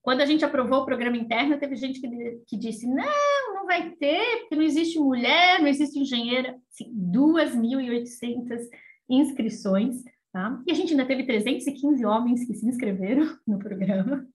quando 0.00 0.20
a 0.20 0.26
gente 0.26 0.44
aprovou 0.44 0.80
o 0.80 0.86
programa 0.86 1.16
interno, 1.16 1.58
teve 1.58 1.74
gente 1.76 2.00
que, 2.00 2.08
que 2.46 2.56
disse: 2.56 2.86
não, 2.86 3.54
não 3.54 3.66
vai 3.66 3.90
ter, 3.90 4.40
porque 4.40 4.56
não 4.56 4.62
existe 4.62 4.98
mulher, 4.98 5.60
não 5.60 5.66
existe 5.66 5.98
engenheira. 5.98 6.58
Assim, 6.72 6.92
2.800 6.94 8.68
inscrições, 9.08 10.02
tá? 10.32 10.62
E 10.66 10.70
a 10.70 10.74
gente 10.74 10.92
ainda 10.92 11.06
teve 11.06 11.24
315 11.24 12.04
homens 12.04 12.46
que 12.46 12.54
se 12.54 12.66
inscreveram 12.66 13.36
no 13.46 13.58
programa. 13.58 14.26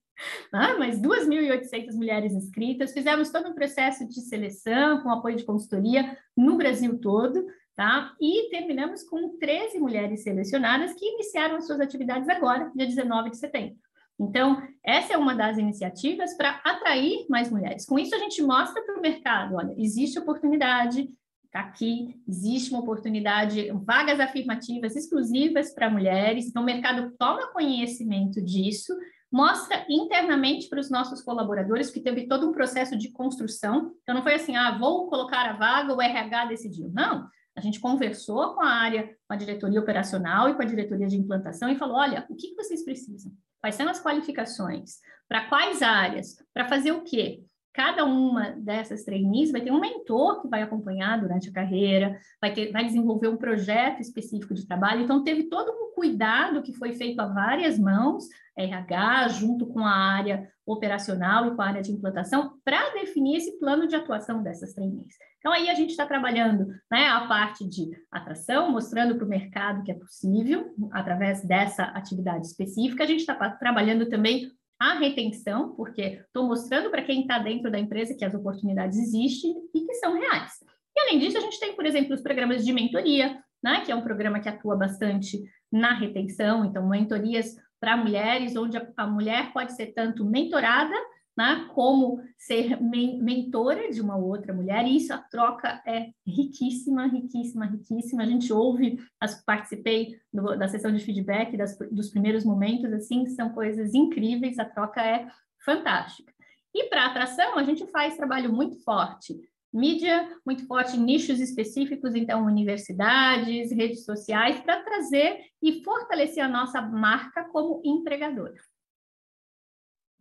Ah, 0.52 0.76
mas 0.78 1.02
2.800 1.02 1.94
mulheres 1.96 2.34
inscritas, 2.34 2.94
fizemos 2.94 3.32
todo 3.32 3.50
um 3.50 3.54
processo 3.54 4.08
de 4.08 4.22
seleção 4.22 5.02
com 5.02 5.10
apoio 5.10 5.36
de 5.36 5.44
consultoria 5.44 6.18
no 6.38 6.58
Brasil 6.58 7.00
todo, 7.00 7.46
tá? 7.76 8.14
E 8.22 8.50
terminamos 8.50 9.04
com 9.04 9.38
13 9.38 9.80
mulheres 9.80 10.24
selecionadas 10.24 10.94
que 10.94 11.06
iniciaram 11.06 11.56
as 11.56 11.66
suas 11.66 11.80
atividades 11.80 12.30
agora, 12.30 12.72
dia 12.76 12.86
19 12.86 13.32
de 13.32 13.38
setembro. 13.38 13.78
Então, 14.20 14.62
essa 14.86 15.14
é 15.14 15.18
uma 15.18 15.36
das 15.36 15.58
iniciativas 15.58 16.36
para 16.38 16.62
atrair 16.64 17.26
mais 17.30 17.50
mulheres. 17.50 17.86
Com 17.86 17.98
isso, 17.98 18.14
a 18.16 18.20
gente 18.20 18.42
mostra 18.42 18.82
para 18.84 18.98
o 18.98 19.02
mercado: 19.02 19.56
olha, 19.56 19.74
existe 19.78 20.20
oportunidade, 20.20 21.10
está 21.46 21.62
aqui, 21.62 22.22
existe 22.28 22.72
uma 22.72 22.82
oportunidade, 22.82 23.72
vagas 23.84 24.20
afirmativas 24.20 24.96
exclusivas 24.96 25.74
para 25.74 25.90
mulheres. 25.90 26.46
Então, 26.46 26.62
o 26.62 26.66
mercado 26.66 27.12
toma 27.18 27.52
conhecimento 27.52 28.42
disso 28.42 28.94
mostra 29.34 29.84
internamente 29.90 30.70
para 30.70 30.80
os 30.80 30.92
nossos 30.92 31.24
colaboradores, 31.24 31.90
que 31.90 32.00
teve 32.00 32.28
todo 32.28 32.48
um 32.48 32.52
processo 32.52 32.96
de 32.96 33.12
construção. 33.12 33.96
Então, 34.04 34.14
não 34.14 34.22
foi 34.22 34.36
assim, 34.36 34.56
ah, 34.56 34.78
vou 34.78 35.10
colocar 35.10 35.50
a 35.50 35.54
vaga, 35.54 35.92
o 35.92 36.00
RH 36.00 36.46
decidiu. 36.46 36.92
Não, 36.94 37.28
a 37.58 37.60
gente 37.60 37.80
conversou 37.80 38.54
com 38.54 38.62
a 38.62 38.70
área, 38.70 39.08
com 39.28 39.34
a 39.34 39.36
diretoria 39.36 39.80
operacional 39.80 40.50
e 40.50 40.54
com 40.54 40.62
a 40.62 40.66
diretoria 40.66 41.08
de 41.08 41.18
implantação 41.18 41.68
e 41.68 41.76
falou: 41.76 41.96
olha, 41.96 42.24
o 42.30 42.36
que 42.36 42.54
vocês 42.54 42.86
precisam? 42.86 43.32
Quais 43.60 43.74
são 43.74 43.90
as 43.90 44.04
qualificações? 44.04 45.00
Para 45.28 45.50
quais 45.50 45.82
áreas? 45.82 46.36
Para 46.54 46.68
fazer 46.68 46.92
o 46.92 47.04
quê? 47.04 47.44
Cada 47.74 48.06
uma 48.06 48.52
dessas 48.52 49.04
trainees 49.04 49.52
vai 49.52 49.62
ter 49.62 49.72
um 49.72 49.80
mentor 49.80 50.42
que 50.42 50.48
vai 50.48 50.62
acompanhar 50.62 51.20
durante 51.20 51.50
a 51.50 51.54
carreira, 51.54 52.20
vai, 52.40 52.54
ter, 52.54 52.72
vai 52.72 52.86
desenvolver 52.86 53.28
um 53.28 53.38
projeto 53.38 54.00
específico 54.00 54.54
de 54.54 54.68
trabalho. 54.68 55.02
Então, 55.02 55.24
teve 55.24 55.46
todo 55.46 55.72
um 55.72 55.96
cuidado 55.96 56.62
que 56.62 56.74
foi 56.74 56.94
feito 56.94 57.20
a 57.20 57.26
várias 57.26 57.80
mãos, 57.80 58.26
RH, 58.56 59.30
junto 59.30 59.66
com 59.66 59.80
a 59.80 59.92
área 59.92 60.48
operacional 60.66 61.48
e 61.48 61.56
com 61.56 61.62
a 61.64 61.68
área 61.68 61.82
de 61.82 61.92
implantação, 61.92 62.54
para 62.64 62.94
definir 62.94 63.38
esse 63.38 63.58
plano 63.58 63.88
de 63.88 63.96
atuação 63.96 64.44
dessas 64.44 64.74
trainees. 64.74 65.16
Então, 65.40 65.52
aí 65.52 65.70
a 65.70 65.74
gente 65.74 65.90
está 65.90 66.06
trabalhando 66.06 66.68
né, 66.92 67.08
a 67.08 67.28
parte 67.28 67.68
de 67.68 67.90
atração, 68.12 68.72
mostrando 68.72 69.16
para 69.16 69.26
o 69.26 69.30
mercado 69.30 69.84
que 69.84 69.92
é 69.92 69.96
possível, 69.96 70.74
através 70.92 71.44
dessa 71.46 71.84
atividade 71.86 72.46
específica. 72.46 73.04
A 73.04 73.08
gente 73.08 73.22
está 73.22 73.50
trabalhando 73.50 74.08
também 74.08 74.50
a 74.84 74.96
retenção, 74.96 75.74
porque 75.76 76.20
estou 76.26 76.46
mostrando 76.46 76.92
para 76.92 77.04
quem 77.04 77.22
está 77.22 77.40
dentro 77.40 77.72
da 77.72 77.80
empresa 77.80 78.14
que 78.14 78.26
as 78.26 78.34
oportunidades 78.34 78.98
existem 78.98 79.56
e 79.74 79.86
que 79.86 79.94
são 79.94 80.20
reais. 80.20 80.52
E 80.94 81.00
além 81.00 81.20
disso, 81.20 81.38
a 81.38 81.42
gente 81.42 81.58
tem, 81.58 81.74
por 81.74 81.86
exemplo, 81.86 82.14
os 82.14 82.22
programas 82.22 82.66
de 82.66 82.74
mentoria, 82.74 83.42
né, 83.64 83.80
que 83.86 83.94
é 83.94 83.96
um 83.96 84.02
programa 84.02 84.42
que 84.42 84.50
atua 84.50 84.76
bastante 84.76 85.42
na 85.72 85.94
retenção, 85.94 86.66
então 86.66 86.86
mentorias 86.90 87.56
para 87.80 87.96
mulheres, 87.96 88.58
onde 88.58 88.76
a, 88.76 88.86
a 88.98 89.08
mulher 89.08 89.54
pode 89.54 89.74
ser 89.74 89.94
tanto 89.94 90.26
mentorada 90.26 90.96
né? 91.36 91.68
como 91.74 92.22
ser 92.38 92.82
men 92.82 93.22
mentora 93.22 93.92
de 93.92 94.02
uma 94.02 94.16
outra 94.16 94.54
mulher, 94.54 94.86
e 94.86 94.98
isso 94.98 95.14
a 95.14 95.18
troca 95.18 95.82
é 95.86 96.12
riquíssima, 96.26 97.08
riquíssima, 97.08 97.66
riquíssima. 97.66 98.24
A 98.24 98.26
gente 98.26 98.52
ouve, 98.54 99.00
as, 99.20 99.44
participei 99.44 100.16
do, 100.32 100.56
da 100.58 100.68
sessão 100.68 100.92
de 100.92 101.04
feedback 101.04 101.58
das, 101.58 101.78
dos 101.92 102.10
primeiros 102.10 102.44
momentos, 102.44 102.92
assim, 102.94 103.26
são 103.28 103.50
coisas 103.50 103.94
incríveis, 103.94 104.60
a 104.60 104.66
troca 104.66 105.02
é 105.02 105.28
fantástica. 105.64 106.32
E 106.74 106.86
para 106.86 107.06
atração, 107.06 107.58
a 107.58 107.64
gente 107.64 107.86
faz 107.88 108.16
trabalho 108.16 108.52
muito 108.52 108.84
forte. 108.84 109.40
Mídia 109.72 110.30
muito 110.46 110.68
forte 110.68 110.98
em 110.98 111.00
nichos 111.00 111.40
específicos, 111.40 112.14
então 112.14 112.46
universidades, 112.46 113.72
redes 113.72 114.06
sociais, 114.06 114.60
para 114.62 114.84
trazer 114.84 115.40
e 115.62 115.84
fortalecer 115.84 116.44
a 116.44 116.48
nossa 116.48 116.80
marca 116.80 117.46
como 117.46 117.82
empregadora. 117.84 118.54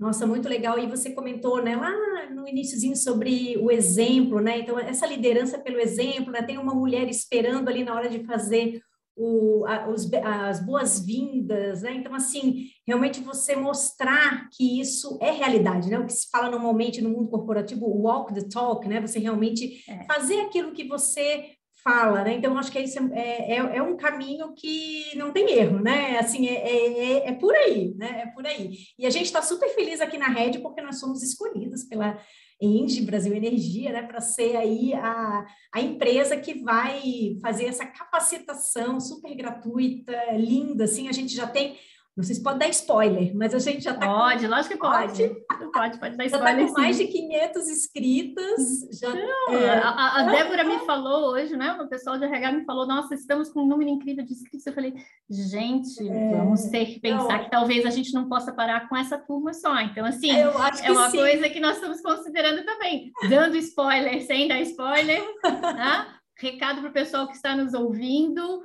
Nossa, 0.03 0.27
muito 0.27 0.49
legal. 0.49 0.81
E 0.81 0.89
você 0.89 1.11
comentou, 1.11 1.63
né, 1.63 1.77
lá 1.77 1.93
no 2.29 2.49
iníciozinho 2.49 2.97
sobre 2.97 3.57
o 3.59 3.71
exemplo, 3.71 4.41
né? 4.41 4.59
Então, 4.59 4.77
essa 4.77 5.07
liderança 5.07 5.61
pelo 5.61 5.79
exemplo, 5.79 6.33
né? 6.33 6.43
Tem 6.43 6.59
uma 6.59 6.75
mulher 6.75 7.09
esperando 7.09 7.69
ali 7.69 7.85
na 7.85 7.95
hora 7.95 8.09
de 8.09 8.25
fazer 8.25 8.83
o, 9.15 9.65
a, 9.65 9.89
os, 9.89 10.13
as 10.13 10.59
boas-vindas, 10.59 11.83
né? 11.83 11.95
Então, 11.95 12.17
assim, 12.17 12.65
realmente 12.85 13.21
você 13.21 13.55
mostrar 13.55 14.49
que 14.51 14.81
isso 14.81 15.19
é 15.21 15.31
realidade, 15.31 15.89
né? 15.89 16.01
O 16.01 16.07
que 16.07 16.13
se 16.13 16.29
fala 16.29 16.51
normalmente 16.51 17.01
no 17.01 17.11
mundo 17.11 17.31
corporativo, 17.31 17.87
walk 17.87 18.35
the 18.35 18.49
talk, 18.49 18.89
né? 18.89 19.01
Você 19.01 19.21
realmente 19.21 19.85
é. 19.89 20.03
fazer 20.03 20.41
aquilo 20.41 20.73
que 20.73 20.89
você 20.89 21.53
fala, 21.83 22.23
né? 22.25 22.35
Então, 22.35 22.57
acho 22.57 22.71
que 22.71 22.81
isso 22.81 22.99
é, 23.13 23.55
é, 23.55 23.57
é, 23.57 23.83
um 23.83 23.97
caminho 23.97 24.53
que 24.55 25.17
não 25.17 25.33
tem 25.33 25.51
erro, 25.51 25.81
né? 25.81 26.19
Assim, 26.19 26.47
é, 26.47 26.69
é, 26.69 27.29
é 27.29 27.33
por 27.33 27.55
aí, 27.55 27.95
né? 27.97 28.23
É 28.23 28.27
por 28.27 28.47
aí. 28.47 28.79
E 28.99 29.07
a 29.07 29.11
gente 29.11 29.27
está 29.27 29.43
super 29.43 29.69
feliz 29.71 30.01
aqui 30.01 30.19
na 30.19 30.29
Rede 30.29 30.61
porque 30.61 30.81
nós 30.81 31.01
somos 31.01 31.23
escolhidos 31.23 31.85
pela 31.85 32.19
Engie 32.61 33.05
Brasil 33.05 33.35
Energia, 33.35 33.93
né? 33.93 34.03
Para 34.03 34.21
ser 34.21 34.57
aí 34.57 34.95
a, 34.95 35.45
a 35.75 35.81
empresa 35.81 36.37
que 36.37 36.55
vai 36.63 37.37
fazer 37.43 37.67
essa 37.67 37.85
capacitação 37.85 39.01
super 39.01 39.35
gratuita, 39.35 40.13
linda, 40.33 40.85
assim, 40.85 41.09
a 41.09 41.13
gente 41.13 41.35
já 41.35 41.47
tem 41.47 41.77
não 42.15 42.23
sei 42.23 42.35
se 42.35 42.43
pode 42.43 42.59
dar 42.59 42.69
spoiler, 42.69 43.35
mas 43.35 43.55
a 43.55 43.59
gente 43.59 43.83
já 43.83 43.93
está. 43.93 44.07
Pode, 44.07 44.45
com... 44.45 44.51
lógico 44.51 44.75
que 44.75 44.81
pode. 44.81 45.29
Pode, 45.49 45.73
pode, 45.73 45.99
pode 45.99 46.17
dar 46.17 46.27
spoiler. 46.27 46.57
Já 46.57 46.63
está 46.63 46.75
com 46.75 46.81
mais 46.83 46.97
de 46.99 47.07
500 47.07 47.69
inscritas. 47.71 48.89
Já, 49.01 49.15
Não, 49.15 49.55
é... 49.55 49.79
a, 49.79 50.17
a, 50.17 50.23
Débora 50.25 50.63
me 50.63 50.79
falou 50.81 51.33
hoje, 51.33 51.57
né? 51.57 51.73
O 51.81 51.89
pessoal 51.89 52.19
de 52.19 52.27
RH 52.27 52.53
me 52.53 52.65
falou: 52.67 52.87
nossa, 52.87 53.15
estamos 53.15 53.49
com 53.49 53.63
um 53.63 53.67
número 53.67 53.89
incrível 53.89 54.23
de 54.27 54.33
inscritos. 54.33 54.67
Eu 54.67 54.75
falei, 54.75 54.95
gente, 55.31 56.07
é... 56.07 56.37
vamos 56.37 56.65
ter 56.65 56.85
que 56.85 57.01
pensar 57.01 57.39
Não. 57.39 57.45
que 57.45 57.51
talvez 57.51 57.87
a 57.87 57.91
gente 57.91 58.13
não 58.13 58.29
possa 58.29 58.53
parar 58.53 58.91
com 58.91 58.97
essa 58.97 59.17
turma 59.17 59.55
só. 59.55 59.81
Então, 59.81 60.05
assim, 60.05 60.33
é 60.33 60.47
uma 60.91 61.09
sim. 61.09 61.17
coisa 61.17 61.49
que 61.49 61.61
nós 61.61 61.77
estamos 61.77 62.03
considerando 62.03 62.63
também. 62.63 63.11
Dando 63.31 63.57
spoiler 63.57 64.21
sem 64.21 64.49
dar 64.49 64.61
spoiler, 64.61 65.23
né? 65.43 66.09
Recado 66.37 66.83
para 66.83 66.91
o 66.91 66.93
pessoal 66.93 67.27
que 67.27 67.37
está 67.37 67.57
nos 67.57 67.73
ouvindo 67.73 68.63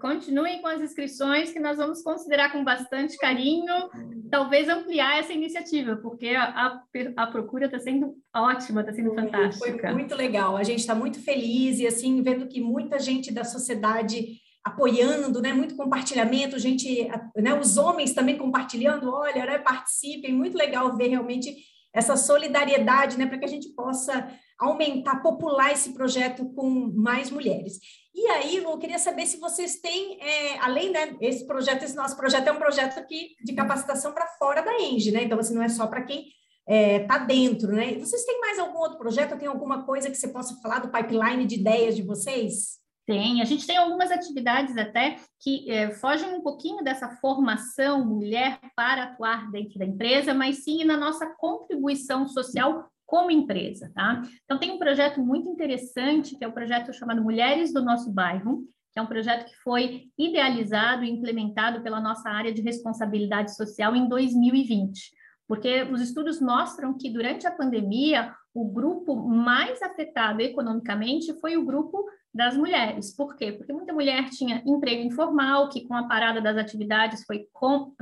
continuem 0.00 0.60
com 0.60 0.68
as 0.68 0.80
inscrições, 0.80 1.52
que 1.52 1.60
nós 1.60 1.76
vamos 1.76 2.02
considerar 2.02 2.52
com 2.52 2.64
bastante 2.64 3.16
carinho, 3.16 3.90
talvez 4.30 4.68
ampliar 4.68 5.18
essa 5.18 5.32
iniciativa, 5.32 5.96
porque 5.96 6.30
a, 6.30 6.44
a, 6.44 6.82
a 7.16 7.26
procura 7.26 7.66
está 7.66 7.78
sendo 7.78 8.14
ótima, 8.34 8.80
está 8.80 8.92
sendo 8.92 9.14
fantástica. 9.14 9.88
Foi 9.88 9.92
muito 9.92 10.14
legal, 10.14 10.56
a 10.56 10.62
gente 10.62 10.80
está 10.80 10.94
muito 10.94 11.22
feliz 11.22 11.78
e 11.78 11.86
assim, 11.86 12.22
vendo 12.22 12.46
que 12.48 12.60
muita 12.60 12.98
gente 12.98 13.32
da 13.32 13.44
sociedade 13.44 14.38
apoiando, 14.64 15.40
né, 15.40 15.52
muito 15.52 15.76
compartilhamento, 15.76 16.58
gente, 16.58 17.08
né, 17.36 17.54
os 17.54 17.78
homens 17.78 18.12
também 18.12 18.36
compartilhando, 18.36 19.10
olha, 19.10 19.46
né, 19.46 19.58
participem, 19.58 20.34
muito 20.34 20.56
legal 20.56 20.96
ver 20.96 21.08
realmente 21.08 21.54
essa 21.92 22.16
solidariedade, 22.16 23.18
né, 23.18 23.26
para 23.26 23.38
que 23.38 23.44
a 23.44 23.48
gente 23.48 23.68
possa 23.74 24.28
aumentar, 24.58 25.22
popular 25.22 25.72
esse 25.72 25.92
projeto 25.92 26.52
com 26.54 26.92
mais 26.94 27.30
mulheres. 27.30 27.78
E 28.14 28.26
aí, 28.26 28.60
Lu, 28.60 28.72
eu 28.72 28.78
queria 28.78 28.98
saber 28.98 29.26
se 29.26 29.38
vocês 29.38 29.80
têm, 29.80 30.20
é, 30.20 30.58
além 30.58 30.90
né, 30.90 31.16
esse 31.20 31.46
projeto, 31.46 31.84
esse 31.84 31.94
nosso 31.94 32.16
projeto 32.16 32.48
é 32.48 32.52
um 32.52 32.58
projeto 32.58 32.98
aqui 32.98 33.36
de 33.44 33.54
capacitação 33.54 34.12
para 34.12 34.26
fora 34.38 34.60
da 34.60 34.74
Enge, 34.80 35.12
né? 35.12 35.22
Então, 35.22 35.38
assim, 35.38 35.54
não 35.54 35.62
é 35.62 35.68
só 35.68 35.86
para 35.86 36.02
quem 36.02 36.20
está 36.20 36.34
é, 36.66 36.98
tá 37.00 37.18
dentro, 37.18 37.72
né? 37.72 37.94
Vocês 37.98 38.24
têm 38.24 38.40
mais 38.40 38.58
algum 38.58 38.78
outro 38.78 38.98
projeto? 38.98 39.38
Tem 39.38 39.48
alguma 39.48 39.84
coisa 39.84 40.10
que 40.10 40.16
você 40.16 40.28
possa 40.28 40.60
falar 40.60 40.80
do 40.80 40.90
pipeline 40.90 41.46
de 41.46 41.54
ideias 41.54 41.94
de 41.94 42.02
vocês? 42.02 42.78
Tem, 43.08 43.40
a 43.40 43.46
gente 43.46 43.66
tem 43.66 43.78
algumas 43.78 44.10
atividades 44.10 44.76
até 44.76 45.16
que 45.40 45.70
é, 45.70 45.92
fogem 45.92 46.28
um 46.34 46.42
pouquinho 46.42 46.84
dessa 46.84 47.08
formação 47.08 48.04
mulher 48.04 48.60
para 48.76 49.04
atuar 49.04 49.50
dentro 49.50 49.78
da 49.78 49.86
empresa, 49.86 50.34
mas 50.34 50.62
sim 50.62 50.84
na 50.84 50.94
nossa 50.94 51.26
contribuição 51.38 52.28
social 52.28 52.86
como 53.06 53.30
empresa, 53.30 53.90
tá? 53.94 54.20
Então, 54.44 54.58
tem 54.58 54.72
um 54.72 54.78
projeto 54.78 55.22
muito 55.22 55.48
interessante, 55.48 56.36
que 56.36 56.44
é 56.44 56.48
o 56.48 56.52
projeto 56.52 56.92
chamado 56.92 57.22
Mulheres 57.22 57.72
do 57.72 57.82
Nosso 57.82 58.12
Bairro, 58.12 58.64
que 58.92 58.98
é 58.98 59.02
um 59.02 59.06
projeto 59.06 59.46
que 59.46 59.56
foi 59.62 60.10
idealizado 60.18 61.02
e 61.02 61.10
implementado 61.10 61.82
pela 61.82 62.02
nossa 62.02 62.28
área 62.28 62.52
de 62.52 62.60
responsabilidade 62.60 63.56
social 63.56 63.96
em 63.96 64.06
2020 64.06 65.16
porque 65.48 65.82
os 65.84 66.02
estudos 66.02 66.42
mostram 66.42 66.96
que 66.96 67.10
durante 67.10 67.46
a 67.46 67.50
pandemia 67.50 68.34
o 68.52 68.68
grupo 68.68 69.16
mais 69.16 69.80
afetado 69.80 70.42
economicamente 70.42 71.32
foi 71.40 71.56
o 71.56 71.64
grupo 71.64 72.04
das 72.32 72.56
mulheres. 72.56 73.14
Por 73.14 73.36
quê? 73.36 73.52
Porque 73.52 73.72
muita 73.72 73.92
mulher 73.92 74.28
tinha 74.30 74.62
emprego 74.66 75.02
informal, 75.02 75.68
que 75.68 75.86
com 75.86 75.94
a 75.94 76.06
parada 76.06 76.40
das 76.40 76.56
atividades 76.56 77.24
foi 77.24 77.46
com, 77.52 77.92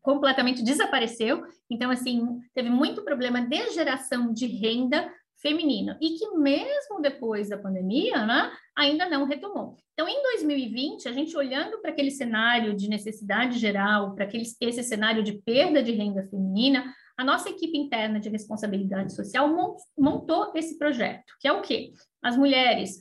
completamente 0.00 0.62
desapareceu. 0.62 1.44
Então, 1.68 1.90
assim, 1.90 2.40
teve 2.54 2.70
muito 2.70 3.02
problema 3.02 3.40
de 3.40 3.70
geração 3.72 4.32
de 4.32 4.46
renda 4.46 5.10
feminino 5.38 5.96
e 6.00 6.10
que 6.16 6.30
mesmo 6.38 7.00
depois 7.00 7.48
da 7.48 7.58
pandemia, 7.58 8.24
né, 8.24 8.50
ainda 8.74 9.08
não 9.08 9.26
retomou. 9.26 9.76
Então, 9.92 10.08
em 10.08 10.22
2020, 10.22 11.08
a 11.08 11.12
gente 11.12 11.36
olhando 11.36 11.78
para 11.78 11.90
aquele 11.90 12.10
cenário 12.10 12.74
de 12.74 12.88
necessidade 12.88 13.58
geral, 13.58 14.14
para 14.14 14.28
esse 14.60 14.82
cenário 14.82 15.22
de 15.22 15.32
perda 15.32 15.82
de 15.82 15.92
renda 15.92 16.22
feminina, 16.24 16.92
a 17.16 17.24
nossa 17.24 17.48
equipe 17.48 17.78
interna 17.78 18.20
de 18.20 18.28
responsabilidade 18.28 19.14
social 19.14 19.54
montou 19.96 20.52
esse 20.54 20.78
projeto, 20.78 21.32
que 21.40 21.48
é 21.48 21.52
o 21.52 21.62
quê? 21.62 21.92
As 22.22 22.36
mulheres 22.36 23.00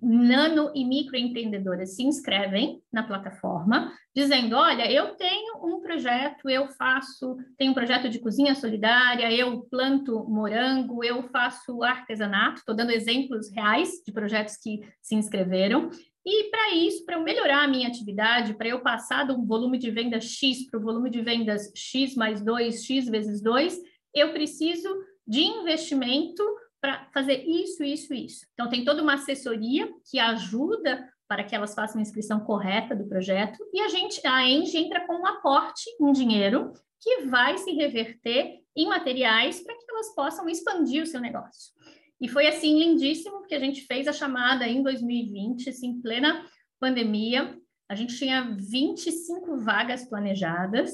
nano 0.00 0.70
e 0.74 0.84
microempreendedoras 0.84 1.96
se 1.96 2.02
inscrevem 2.02 2.80
na 2.92 3.02
plataforma, 3.02 3.92
dizendo: 4.14 4.56
olha, 4.56 4.90
eu 4.90 5.14
tenho 5.14 5.64
um 5.64 5.80
projeto, 5.80 6.48
eu 6.48 6.68
faço, 6.68 7.36
tenho 7.56 7.72
um 7.72 7.74
projeto 7.74 8.08
de 8.08 8.18
cozinha 8.18 8.54
solidária, 8.54 9.32
eu 9.32 9.62
planto 9.70 10.28
morango, 10.28 11.02
eu 11.02 11.22
faço 11.24 11.82
artesanato, 11.82 12.58
estou 12.58 12.74
dando 12.74 12.90
exemplos 12.90 13.50
reais 13.50 14.02
de 14.04 14.12
projetos 14.12 14.56
que 14.56 14.80
se 15.00 15.14
inscreveram. 15.14 15.90
E 16.24 16.50
para 16.50 16.74
isso, 16.74 17.04
para 17.04 17.16
eu 17.16 17.22
melhorar 17.22 17.62
a 17.62 17.68
minha 17.68 17.86
atividade, 17.86 18.54
para 18.54 18.68
eu 18.68 18.80
passar 18.80 19.26
de 19.26 19.32
um 19.32 19.46
volume 19.46 19.78
de 19.78 19.92
vendas 19.92 20.24
X 20.24 20.68
para 20.68 20.80
o 20.80 20.82
volume 20.82 21.08
de 21.08 21.22
vendas 21.22 21.70
X 21.74 22.16
mais 22.16 22.42
2, 22.42 22.84
X 22.84 23.08
vezes 23.08 23.40
2, 23.40 23.78
eu 24.12 24.32
preciso 24.32 24.88
de 25.26 25.42
investimento 25.42 26.42
para 26.86 27.10
fazer 27.12 27.44
isso, 27.44 27.82
isso, 27.82 28.14
isso. 28.14 28.46
Então, 28.54 28.68
tem 28.68 28.84
toda 28.84 29.02
uma 29.02 29.14
assessoria 29.14 29.92
que 30.08 30.20
ajuda 30.20 31.04
para 31.26 31.42
que 31.42 31.52
elas 31.52 31.74
façam 31.74 31.98
a 31.98 32.02
inscrição 32.02 32.38
correta 32.38 32.94
do 32.94 33.08
projeto, 33.08 33.58
e 33.72 33.80
a 33.80 33.88
gente, 33.88 34.24
a 34.24 34.48
Eng 34.48 34.72
entra 34.76 35.04
com 35.04 35.14
um 35.14 35.26
aporte 35.26 35.82
em 36.00 36.12
dinheiro 36.12 36.72
que 37.00 37.22
vai 37.22 37.58
se 37.58 37.72
reverter 37.72 38.60
em 38.76 38.86
materiais 38.86 39.60
para 39.64 39.74
que 39.74 39.84
elas 39.90 40.14
possam 40.14 40.48
expandir 40.48 41.02
o 41.02 41.06
seu 41.06 41.20
negócio. 41.20 41.72
E 42.20 42.28
foi 42.28 42.46
assim 42.46 42.78
lindíssimo 42.78 43.44
que 43.46 43.54
a 43.56 43.58
gente 43.58 43.80
fez 43.80 44.06
a 44.06 44.12
chamada 44.12 44.68
em 44.68 44.80
2020, 44.80 45.68
assim, 45.68 45.88
em 45.88 46.00
plena 46.00 46.46
pandemia. 46.78 47.58
A 47.88 47.96
gente 47.96 48.16
tinha 48.16 48.54
25 48.56 49.56
vagas 49.56 50.08
planejadas, 50.08 50.92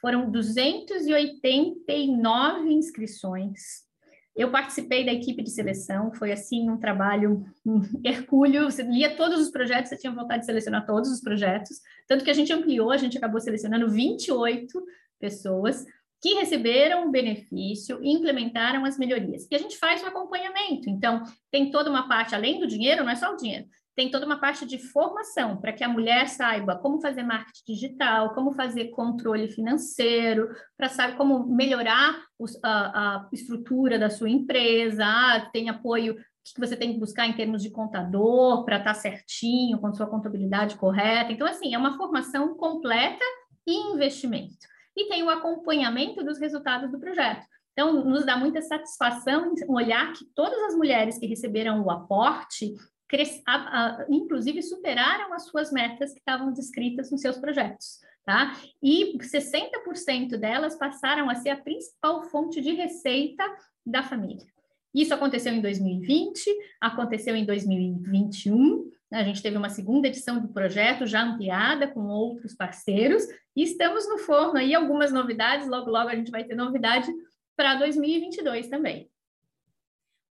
foram 0.00 0.32
289 0.32 2.72
inscrições. 2.72 3.86
Eu 4.38 4.52
participei 4.52 5.04
da 5.04 5.12
equipe 5.12 5.42
de 5.42 5.50
seleção, 5.50 6.14
foi 6.14 6.30
assim 6.30 6.70
um 6.70 6.78
trabalho 6.78 7.44
um 7.66 7.82
hercúleo, 8.04 8.70
você 8.70 8.84
lia 8.84 9.16
todos 9.16 9.40
os 9.40 9.50
projetos, 9.50 9.88
você 9.88 9.96
tinha 9.96 10.12
vontade 10.12 10.40
de 10.42 10.46
selecionar 10.46 10.86
todos 10.86 11.10
os 11.10 11.20
projetos, 11.20 11.80
tanto 12.06 12.24
que 12.24 12.30
a 12.30 12.34
gente 12.34 12.52
ampliou, 12.52 12.92
a 12.92 12.96
gente 12.96 13.18
acabou 13.18 13.40
selecionando 13.40 13.90
28 13.90 14.80
pessoas 15.18 15.84
que 16.22 16.34
receberam 16.34 17.08
o 17.08 17.10
benefício 17.10 17.98
e 18.00 18.12
implementaram 18.12 18.84
as 18.84 18.96
melhorias. 18.96 19.46
E 19.50 19.56
a 19.56 19.58
gente 19.58 19.76
faz 19.76 20.04
o 20.04 20.06
acompanhamento, 20.06 20.88
então 20.88 21.24
tem 21.50 21.72
toda 21.72 21.90
uma 21.90 22.08
parte, 22.08 22.32
além 22.32 22.60
do 22.60 22.66
dinheiro, 22.68 23.02
não 23.02 23.10
é 23.10 23.16
só 23.16 23.32
o 23.32 23.36
dinheiro, 23.36 23.66
tem 23.98 24.12
toda 24.12 24.24
uma 24.24 24.38
parte 24.38 24.64
de 24.64 24.78
formação 24.78 25.56
para 25.56 25.72
que 25.72 25.82
a 25.82 25.88
mulher 25.88 26.28
saiba 26.28 26.76
como 26.76 27.00
fazer 27.00 27.24
marketing 27.24 27.64
digital, 27.66 28.32
como 28.32 28.52
fazer 28.52 28.90
controle 28.90 29.48
financeiro, 29.48 30.54
para 30.76 30.88
saber 30.88 31.16
como 31.16 31.44
melhorar 31.48 32.16
os, 32.38 32.56
a, 32.62 32.68
a, 32.70 33.28
estrutura 33.32 33.98
da 33.98 34.08
sua 34.08 34.30
empresa, 34.30 35.04
ah, 35.04 35.50
tem 35.52 35.68
apoio 35.68 36.14
que 36.44 36.60
você 36.60 36.76
tem 36.76 36.92
que 36.92 37.00
buscar 37.00 37.26
em 37.26 37.32
termos 37.32 37.60
de 37.60 37.70
contador 37.70 38.64
para 38.64 38.78
estar 38.78 38.94
tá 38.94 39.00
certinho, 39.00 39.80
com 39.80 39.92
sua 39.92 40.06
contabilidade 40.06 40.76
correta. 40.76 41.32
Então, 41.32 41.44
assim, 41.48 41.74
é 41.74 41.78
uma 41.78 41.96
formação 41.96 42.54
completa 42.54 43.24
e 43.66 43.94
investimento. 43.94 44.64
E 44.96 45.08
tem 45.08 45.24
o 45.24 45.28
acompanhamento 45.28 46.22
dos 46.22 46.38
resultados 46.38 46.92
do 46.92 47.00
projeto. 47.00 47.44
Então, 47.72 48.04
nos 48.04 48.24
dá 48.24 48.36
muita 48.36 48.62
satisfação 48.62 49.54
olhar 49.68 50.12
que 50.12 50.24
todas 50.36 50.58
as 50.62 50.76
mulheres 50.76 51.18
que 51.18 51.26
receberam 51.26 51.82
o 51.82 51.90
aporte 51.90 52.76
inclusive 54.08 54.62
superaram 54.62 55.32
as 55.32 55.46
suas 55.46 55.72
metas 55.72 56.12
que 56.12 56.18
estavam 56.18 56.52
descritas 56.52 57.10
nos 57.10 57.20
seus 57.20 57.38
projetos. 57.38 58.00
Tá? 58.24 58.54
E 58.82 59.16
60% 59.16 60.36
delas 60.36 60.76
passaram 60.76 61.30
a 61.30 61.34
ser 61.34 61.48
a 61.48 61.56
principal 61.56 62.22
fonte 62.24 62.60
de 62.60 62.72
receita 62.72 63.42
da 63.86 64.02
família. 64.02 64.46
Isso 64.94 65.14
aconteceu 65.14 65.52
em 65.52 65.62
2020, 65.62 66.44
aconteceu 66.80 67.34
em 67.34 67.46
2021. 67.46 68.90
Né? 69.10 69.20
A 69.20 69.24
gente 69.24 69.42
teve 69.42 69.56
uma 69.56 69.70
segunda 69.70 70.08
edição 70.08 70.40
do 70.40 70.48
projeto 70.48 71.06
já 71.06 71.22
ampliada 71.22 71.88
com 71.88 72.06
outros 72.06 72.54
parceiros 72.54 73.24
e 73.56 73.62
estamos 73.62 74.06
no 74.08 74.18
forno 74.18 74.58
aí 74.58 74.74
algumas 74.74 75.10
novidades. 75.10 75.66
Logo, 75.66 75.90
logo 75.90 76.10
a 76.10 76.14
gente 76.14 76.30
vai 76.30 76.44
ter 76.44 76.54
novidade 76.54 77.10
para 77.56 77.76
2022 77.76 78.68
também. 78.68 79.10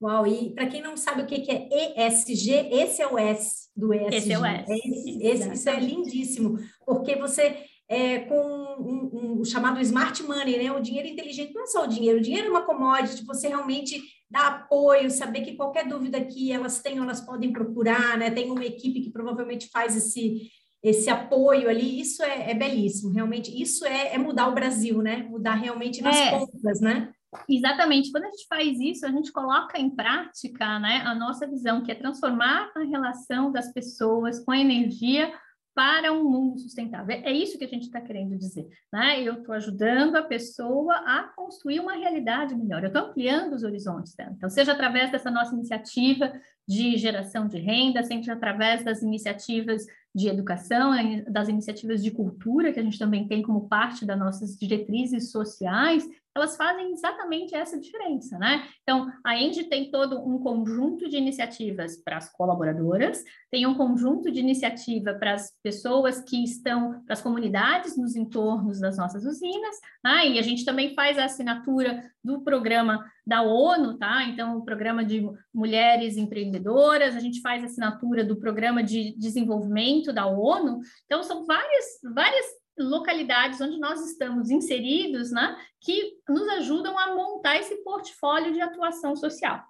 Uau, 0.00 0.26
e 0.26 0.50
para 0.54 0.66
quem 0.66 0.82
não 0.82 0.96
sabe 0.96 1.22
o 1.22 1.26
que, 1.26 1.40
que 1.40 1.50
é 1.50 2.06
ESG, 2.06 2.68
esse 2.70 3.00
é 3.00 3.06
o 3.06 3.18
S 3.18 3.70
do 3.74 3.94
ESG. 3.94 4.14
Esse 4.14 4.32
é 4.32 4.38
o 4.38 4.44
S. 4.44 4.72
Esse, 4.72 5.22
esse, 5.22 5.52
isso 5.54 5.68
é 5.70 5.80
lindíssimo, 5.80 6.58
porque 6.84 7.16
você, 7.16 7.64
é, 7.88 8.18
com 8.20 8.34
um, 8.34 9.10
um, 9.12 9.40
o 9.40 9.44
chamado 9.44 9.80
smart 9.80 10.22
money, 10.22 10.58
né? 10.58 10.70
o 10.70 10.80
dinheiro 10.80 11.08
inteligente, 11.08 11.54
não 11.54 11.62
é 11.62 11.66
só 11.66 11.84
o 11.84 11.88
dinheiro, 11.88 12.18
o 12.18 12.22
dinheiro 12.22 12.48
é 12.48 12.50
uma 12.50 12.66
commodity, 12.66 13.24
você 13.24 13.48
realmente 13.48 14.02
dá 14.30 14.48
apoio, 14.48 15.10
saber 15.10 15.40
que 15.40 15.56
qualquer 15.56 15.88
dúvida 15.88 16.22
que 16.22 16.52
elas 16.52 16.82
tenham, 16.82 17.04
elas 17.04 17.22
podem 17.22 17.50
procurar, 17.50 18.18
né? 18.18 18.30
tem 18.30 18.50
uma 18.50 18.64
equipe 18.64 19.00
que 19.00 19.10
provavelmente 19.10 19.70
faz 19.70 19.96
esse, 19.96 20.50
esse 20.82 21.08
apoio 21.08 21.70
ali, 21.70 22.00
isso 22.00 22.22
é, 22.22 22.50
é 22.50 22.54
belíssimo, 22.54 23.12
realmente, 23.12 23.50
isso 23.60 23.84
é, 23.86 24.14
é, 24.14 24.18
mudar 24.18 24.48
o 24.48 24.54
Brasil, 24.54 25.00
né? 25.00 25.26
Mudar 25.28 25.54
realmente 25.54 26.02
nas 26.02 26.16
é. 26.16 26.38
pontas, 26.38 26.80
né? 26.80 27.12
Exatamente. 27.48 28.10
Quando 28.10 28.24
a 28.24 28.30
gente 28.30 28.46
faz 28.48 28.80
isso, 28.80 29.06
a 29.06 29.10
gente 29.10 29.32
coloca 29.32 29.78
em 29.78 29.90
prática 29.90 30.78
né, 30.78 31.02
a 31.04 31.14
nossa 31.14 31.46
visão, 31.46 31.82
que 31.82 31.92
é 31.92 31.94
transformar 31.94 32.70
a 32.74 32.84
relação 32.84 33.50
das 33.50 33.72
pessoas 33.72 34.44
com 34.44 34.52
a 34.52 34.58
energia 34.58 35.32
para 35.76 36.10
um 36.10 36.24
mundo 36.24 36.58
sustentável. 36.58 37.20
É 37.22 37.30
isso 37.30 37.58
que 37.58 37.64
a 37.64 37.68
gente 37.68 37.82
está 37.82 38.00
querendo 38.00 38.34
dizer. 38.38 38.66
Né? 38.90 39.22
Eu 39.22 39.34
estou 39.34 39.54
ajudando 39.54 40.16
a 40.16 40.22
pessoa 40.22 40.94
a 40.94 41.24
construir 41.36 41.80
uma 41.80 41.92
realidade 41.92 42.56
melhor. 42.56 42.82
Eu 42.82 42.86
estou 42.86 43.02
ampliando 43.02 43.52
os 43.52 43.62
horizontes 43.62 44.14
dela. 44.14 44.32
Então, 44.34 44.48
seja 44.48 44.72
através 44.72 45.12
dessa 45.12 45.30
nossa 45.30 45.54
iniciativa 45.54 46.32
de 46.66 46.96
geração 46.96 47.46
de 47.46 47.58
renda, 47.58 48.02
seja 48.02 48.32
através 48.32 48.82
das 48.82 49.02
iniciativas 49.02 49.84
de 50.16 50.28
educação, 50.28 50.92
das 51.28 51.46
iniciativas 51.46 52.02
de 52.02 52.10
cultura, 52.10 52.72
que 52.72 52.80
a 52.80 52.82
gente 52.82 52.98
também 52.98 53.28
tem 53.28 53.42
como 53.42 53.68
parte 53.68 54.06
das 54.06 54.18
nossas 54.18 54.56
diretrizes 54.58 55.30
sociais, 55.30 56.08
elas 56.34 56.56
fazem 56.56 56.92
exatamente 56.92 57.54
essa 57.54 57.78
diferença, 57.78 58.38
né? 58.38 58.66
Então, 58.82 59.10
a 59.24 59.36
Engie 59.38 59.64
tem 59.64 59.90
todo 59.90 60.18
um 60.18 60.38
conjunto 60.38 61.08
de 61.08 61.18
iniciativas 61.18 62.02
para 62.02 62.16
as 62.16 62.32
colaboradoras, 62.32 63.22
tem 63.50 63.66
um 63.66 63.74
conjunto 63.74 64.30
de 64.30 64.40
iniciativa 64.40 65.12
para 65.14 65.34
as 65.34 65.52
pessoas 65.62 66.22
que 66.22 66.42
estão, 66.42 67.02
para 67.04 67.12
as 67.12 67.22
comunidades 67.22 67.96
nos 67.96 68.16
entornos 68.16 68.80
das 68.80 68.96
nossas 68.96 69.24
usinas, 69.24 69.76
né? 70.02 70.28
e 70.28 70.38
a 70.38 70.42
gente 70.42 70.64
também 70.64 70.94
faz 70.94 71.18
a 71.18 71.26
assinatura 71.26 72.02
do 72.24 72.40
programa 72.40 73.04
da 73.26 73.42
ONU, 73.42 73.98
tá? 73.98 74.22
Então, 74.24 74.58
o 74.58 74.64
programa 74.64 75.04
de 75.04 75.28
mulheres 75.52 76.16
empreendedoras, 76.16 77.16
a 77.16 77.20
gente 77.20 77.40
faz 77.40 77.64
assinatura 77.64 78.24
do 78.24 78.36
programa 78.36 78.84
de 78.84 79.16
desenvolvimento 79.18 80.12
da 80.12 80.26
ONU. 80.26 80.78
Então, 81.04 81.22
são 81.24 81.44
várias, 81.44 81.84
várias 82.14 82.46
localidades 82.78 83.60
onde 83.60 83.78
nós 83.78 84.00
estamos 84.08 84.50
inseridos, 84.50 85.32
né, 85.32 85.56
que 85.80 86.18
nos 86.28 86.46
ajudam 86.50 86.96
a 86.98 87.14
montar 87.14 87.56
esse 87.56 87.76
portfólio 87.82 88.52
de 88.52 88.60
atuação 88.60 89.16
social 89.16 89.62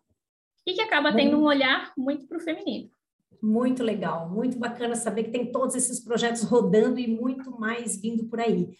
e 0.66 0.75
que 0.75 0.81
acaba 0.81 1.14
tendo 1.14 1.38
um 1.38 1.45
olhar 1.45 1.92
muito 1.97 2.27
para 2.27 2.38
o 2.38 2.40
feminino. 2.40 2.90
Muito 3.40 3.85
legal, 3.85 4.29
muito 4.29 4.59
bacana 4.59 4.97
saber 4.97 5.25
que 5.25 5.31
tem 5.31 5.53
todos 5.53 5.77
esses 5.77 6.01
projetos 6.01 6.42
rodando 6.42 6.99
e 6.99 7.07
muito 7.07 7.51
mais 7.53 8.01
vindo 8.01 8.25
por 8.25 8.40
aí. 8.40 8.71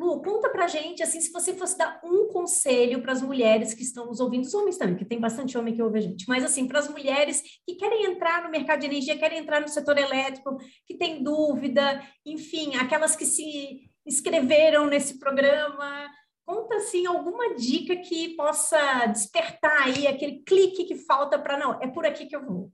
Lu, 0.00 0.22
conta 0.22 0.48
pra 0.48 0.66
gente, 0.66 1.02
assim, 1.02 1.20
se 1.20 1.30
você 1.30 1.52
fosse 1.52 1.76
dar 1.76 2.00
um 2.02 2.28
conselho 2.28 3.02
para 3.02 3.12
as 3.12 3.20
mulheres 3.20 3.74
que 3.74 3.82
estão 3.82 4.06
nos 4.06 4.18
ouvindo, 4.18 4.44
os 4.44 4.54
homens 4.54 4.78
também, 4.78 4.96
que 4.96 5.04
tem 5.04 5.20
bastante 5.20 5.58
homem 5.58 5.74
que 5.74 5.82
ouve 5.82 5.98
a 5.98 6.00
gente, 6.00 6.26
mas 6.26 6.42
assim, 6.42 6.66
para 6.66 6.78
as 6.78 6.88
mulheres 6.88 7.42
que 7.68 7.74
querem 7.74 8.06
entrar 8.06 8.42
no 8.42 8.50
mercado 8.50 8.80
de 8.80 8.86
energia, 8.86 9.18
querem 9.18 9.40
entrar 9.40 9.60
no 9.60 9.68
setor 9.68 9.98
elétrico, 9.98 10.56
que 10.86 10.96
têm 10.96 11.22
dúvida, 11.22 12.02
enfim, 12.24 12.76
aquelas 12.76 13.14
que 13.14 13.26
se 13.26 13.90
inscreveram 14.06 14.86
nesse 14.86 15.18
programa, 15.18 16.08
conta 16.46 16.76
assim 16.76 17.04
alguma 17.04 17.54
dica 17.54 17.94
que 17.96 18.30
possa 18.36 19.04
despertar 19.04 19.82
aí 19.82 20.06
aquele 20.06 20.42
clique 20.44 20.84
que 20.84 20.94
falta 20.94 21.38
para 21.38 21.58
não, 21.58 21.78
é 21.78 21.86
por 21.86 22.06
aqui 22.06 22.24
que 22.24 22.34
eu 22.34 22.46
vou. 22.46 22.72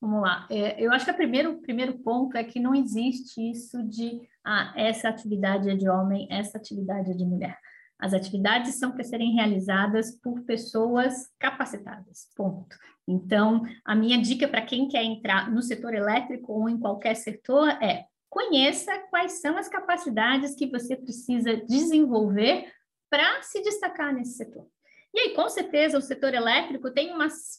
Vamos 0.00 0.22
lá. 0.22 0.46
É, 0.50 0.80
eu 0.80 0.92
acho 0.92 1.04
que 1.04 1.10
o 1.10 1.16
primeiro, 1.16 1.60
primeiro 1.60 1.98
ponto 1.98 2.36
é 2.36 2.44
que 2.44 2.60
não 2.60 2.74
existe 2.74 3.50
isso 3.50 3.82
de 3.82 4.20
ah, 4.50 4.72
essa 4.74 5.10
atividade 5.10 5.68
é 5.68 5.76
de 5.76 5.86
homem, 5.90 6.26
essa 6.30 6.56
atividade 6.56 7.10
é 7.10 7.14
de 7.14 7.22
mulher. 7.22 7.58
As 7.98 8.14
atividades 8.14 8.76
são 8.76 8.92
para 8.92 9.04
serem 9.04 9.34
realizadas 9.34 10.18
por 10.22 10.40
pessoas 10.44 11.28
capacitadas, 11.38 12.28
ponto. 12.34 12.74
Então, 13.06 13.62
a 13.84 13.94
minha 13.94 14.18
dica 14.18 14.48
para 14.48 14.62
quem 14.62 14.88
quer 14.88 15.04
entrar 15.04 15.50
no 15.50 15.60
setor 15.60 15.92
elétrico 15.92 16.50
ou 16.54 16.66
em 16.66 16.78
qualquer 16.78 17.14
setor 17.14 17.68
é 17.82 18.06
conheça 18.30 18.90
quais 19.10 19.40
são 19.42 19.58
as 19.58 19.68
capacidades 19.68 20.54
que 20.54 20.70
você 20.70 20.96
precisa 20.96 21.54
desenvolver 21.66 22.72
para 23.10 23.42
se 23.42 23.62
destacar 23.62 24.14
nesse 24.14 24.38
setor. 24.38 24.66
E 25.14 25.20
aí, 25.20 25.34
com 25.34 25.48
certeza, 25.48 25.96
o 25.96 26.02
setor 26.02 26.34
elétrico 26.34 26.90
tem 26.92 27.12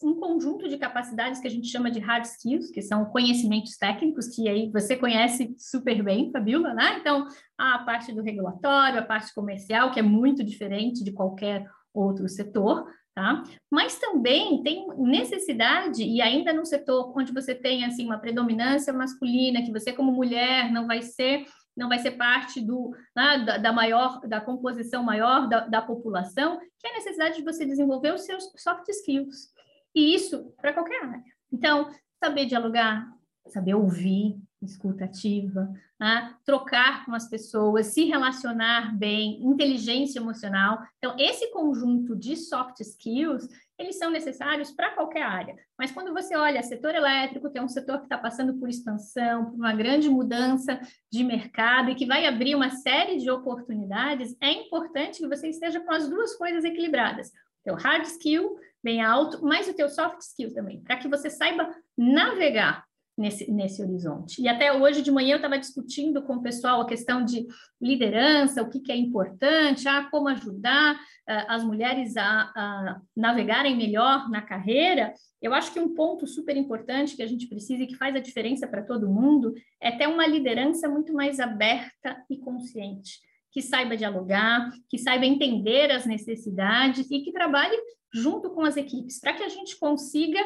um 0.03 0.15
conjunto 0.15 0.69
de 0.69 0.77
capacidades 0.77 1.41
que 1.41 1.47
a 1.47 1.51
gente 1.51 1.67
chama 1.67 1.89
de 1.89 1.99
hard 1.99 2.23
skills, 2.23 2.69
que 2.71 2.81
são 2.81 3.05
conhecimentos 3.05 3.75
técnicos, 3.75 4.27
que 4.27 4.47
aí 4.47 4.71
você 4.71 4.95
conhece 4.95 5.55
super 5.57 6.03
bem, 6.03 6.31
Fabiola, 6.31 6.73
né? 6.73 6.97
Então, 6.99 7.27
a 7.57 7.79
parte 7.79 8.13
do 8.13 8.21
regulatório, 8.21 8.99
a 8.99 9.03
parte 9.03 9.33
comercial, 9.33 9.91
que 9.91 9.99
é 9.99 10.03
muito 10.03 10.43
diferente 10.43 11.03
de 11.03 11.11
qualquer 11.11 11.65
outro 11.91 12.29
setor, 12.29 12.85
tá? 13.15 13.43
Mas 13.69 13.97
também 13.97 14.61
tem 14.61 14.87
necessidade, 14.97 16.03
e 16.03 16.21
ainda 16.21 16.53
no 16.53 16.63
setor 16.63 17.11
onde 17.17 17.33
você 17.33 17.55
tem, 17.55 17.83
assim, 17.83 18.05
uma 18.05 18.19
predominância 18.19 18.93
masculina, 18.93 19.63
que 19.63 19.71
você 19.71 19.91
como 19.91 20.11
mulher 20.11 20.71
não 20.71 20.85
vai 20.85 21.01
ser 21.01 21.45
não 21.79 21.89
vai 21.89 21.97
ser 21.99 22.11
parte 22.11 22.59
do, 22.59 22.91
né, 23.15 23.43
da, 23.45 23.57
da, 23.57 23.73
maior, 23.73 24.19
da 24.27 24.41
composição 24.41 25.01
maior 25.01 25.47
da, 25.47 25.61
da 25.61 25.81
população, 25.81 26.59
que 26.77 26.87
é 26.87 26.91
a 26.91 26.97
necessidade 26.97 27.37
de 27.37 27.43
você 27.43 27.65
desenvolver 27.65 28.13
os 28.13 28.21
seus 28.21 28.51
soft 28.57 28.87
skills. 28.89 29.51
E 29.95 30.13
isso 30.13 30.53
para 30.61 30.73
qualquer 30.73 31.03
área. 31.03 31.23
Então, 31.51 31.89
saber 32.21 32.45
dialogar, 32.45 33.09
saber 33.47 33.73
ouvir, 33.73 34.37
escuta 34.61 35.05
ativa, 35.05 35.73
né? 35.99 36.35
trocar 36.45 37.05
com 37.05 37.13
as 37.13 37.29
pessoas, 37.29 37.87
se 37.87 38.03
relacionar 38.03 38.95
bem, 38.97 39.41
inteligência 39.41 40.19
emocional. 40.19 40.79
Então, 40.97 41.15
esse 41.17 41.49
conjunto 41.51 42.15
de 42.15 42.35
soft 42.35 42.81
skills, 42.81 43.47
eles 43.79 43.97
são 43.97 44.11
necessários 44.11 44.71
para 44.71 44.91
qualquer 44.91 45.23
área. 45.23 45.55
Mas 45.77 45.91
quando 45.91 46.13
você 46.13 46.35
olha 46.35 46.61
setor 46.61 46.93
elétrico, 46.93 47.49
que 47.49 47.57
é 47.57 47.61
um 47.61 47.69
setor 47.69 47.99
que 47.99 48.03
está 48.03 48.17
passando 48.17 48.59
por 48.59 48.67
expansão, 48.67 49.45
por 49.45 49.55
uma 49.55 49.73
grande 49.73 50.09
mudança 50.09 50.79
de 51.11 51.23
mercado 51.23 51.89
e 51.89 51.95
que 51.95 52.05
vai 52.05 52.25
abrir 52.25 52.55
uma 52.55 52.69
série 52.69 53.17
de 53.17 53.31
oportunidades, 53.31 54.35
é 54.41 54.51
importante 54.51 55.19
que 55.19 55.27
você 55.27 55.47
esteja 55.47 55.79
com 55.79 55.91
as 55.91 56.09
duas 56.09 56.35
coisas 56.35 56.65
equilibradas. 56.65 57.29
O 57.29 57.63
teu 57.63 57.75
hard 57.75 58.03
skill 58.03 58.57
bem 58.83 59.01
alto, 59.01 59.43
mas 59.43 59.67
o 59.69 59.73
teu 59.73 59.87
soft 59.87 60.19
skill 60.19 60.53
também, 60.53 60.81
para 60.81 60.97
que 60.97 61.07
você 61.07 61.29
saiba 61.29 61.73
navegar 61.97 62.83
nesse, 63.19 63.51
nesse 63.51 63.81
horizonte. 63.81 64.41
E 64.41 64.47
até 64.47 64.71
hoje 64.71 65.01
de 65.01 65.11
manhã 65.11 65.33
eu 65.33 65.35
estava 65.35 65.59
discutindo 65.59 66.23
com 66.23 66.35
o 66.35 66.41
pessoal 66.41 66.79
a 66.79 66.87
questão 66.87 67.23
de 67.23 67.45
liderança, 67.81 68.61
o 68.61 68.69
que, 68.69 68.79
que 68.79 68.91
é 68.93 68.95
importante, 68.95 69.87
ah, 69.89 70.07
como 70.09 70.29
ajudar 70.29 70.95
uh, 70.95 71.45
as 71.49 71.63
mulheres 71.63 72.15
a, 72.15 72.23
a, 72.23 73.01
navegarem 73.15 73.75
melhor 73.75 74.29
na 74.29 74.41
carreira. 74.41 75.13
Eu 75.41 75.53
acho 75.53 75.73
que 75.73 75.79
um 75.79 75.93
ponto 75.93 76.25
super 76.25 76.55
importante 76.55 77.17
que 77.17 77.21
a 77.21 77.27
gente 77.27 77.47
precisa 77.47 77.83
e 77.83 77.87
que 77.87 77.97
faz 77.97 78.15
a 78.15 78.19
diferença 78.19 78.65
para 78.65 78.83
todo 78.83 79.09
mundo 79.09 79.53
é 79.81 79.91
ter 79.91 80.07
uma 80.07 80.25
liderança 80.25 80.87
muito 80.87 81.13
mais 81.13 81.41
aberta 81.41 82.23
e 82.29 82.37
consciente. 82.37 83.19
Que 83.51 83.61
saiba 83.61 83.97
dialogar, 83.97 84.69
que 84.89 84.97
saiba 84.97 85.25
entender 85.25 85.91
as 85.91 86.05
necessidades 86.05 87.11
e 87.11 87.19
que 87.19 87.33
trabalhe 87.33 87.75
junto 88.13 88.49
com 88.51 88.63
as 88.63 88.77
equipes, 88.77 89.19
para 89.19 89.33
que 89.33 89.43
a 89.43 89.49
gente 89.49 89.77
consiga 89.77 90.39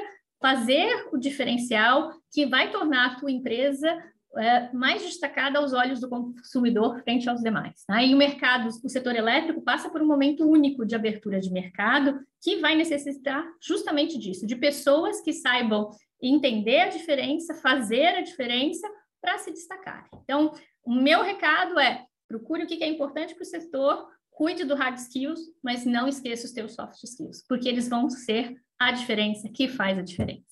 fazer 0.44 1.08
o 1.14 1.18
diferencial 1.18 2.12
que 2.30 2.46
vai 2.46 2.70
tornar 2.70 3.06
a 3.06 3.16
tua 3.16 3.32
empresa 3.32 3.88
é, 4.36 4.70
mais 4.74 5.02
destacada 5.02 5.58
aos 5.58 5.72
olhos 5.72 6.02
do 6.02 6.10
consumidor 6.10 7.02
frente 7.02 7.30
aos 7.30 7.40
demais. 7.40 7.86
Tá? 7.88 8.04
E 8.04 8.14
o 8.14 8.18
mercado, 8.18 8.68
o 8.68 8.90
setor 8.90 9.16
elétrico 9.16 9.62
passa 9.62 9.90
por 9.90 10.02
um 10.02 10.06
momento 10.06 10.46
único 10.46 10.86
de 10.86 10.96
abertura 10.96 11.40
de 11.40 11.50
mercado 11.50 12.20
que 12.42 12.58
vai 12.58 12.76
necessitar 12.76 13.42
justamente 13.62 14.20
disso, 14.20 14.46
de 14.46 14.58
pessoas 14.58 15.22
que 15.22 15.32
saibam 15.32 15.92
entender 16.22 16.82
a 16.82 16.90
diferença, 16.90 17.54
fazer 17.54 18.08
a 18.08 18.22
diferença 18.22 18.86
para 19.22 19.38
se 19.38 19.50
destacar. 19.50 20.10
Então, 20.26 20.54
o 20.84 20.94
meu 20.94 21.22
recado 21.22 21.80
é 21.80 22.04
procure 22.28 22.66
o 22.66 22.68
que 22.68 22.84
é 22.84 22.88
importante 22.88 23.34
para 23.34 23.44
o 23.44 23.46
setor, 23.46 24.10
cuide 24.30 24.66
do 24.66 24.76
hard 24.76 24.98
skills, 24.98 25.40
mas 25.64 25.86
não 25.86 26.06
esqueça 26.06 26.48
os 26.48 26.52
teus 26.52 26.74
soft 26.74 27.02
skills, 27.02 27.46
porque 27.48 27.70
eles 27.70 27.88
vão 27.88 28.10
ser 28.10 28.56
a 28.88 28.92
diferença 28.92 29.50
que 29.50 29.68
faz 29.68 29.98
a 29.98 30.02
diferença. 30.02 30.44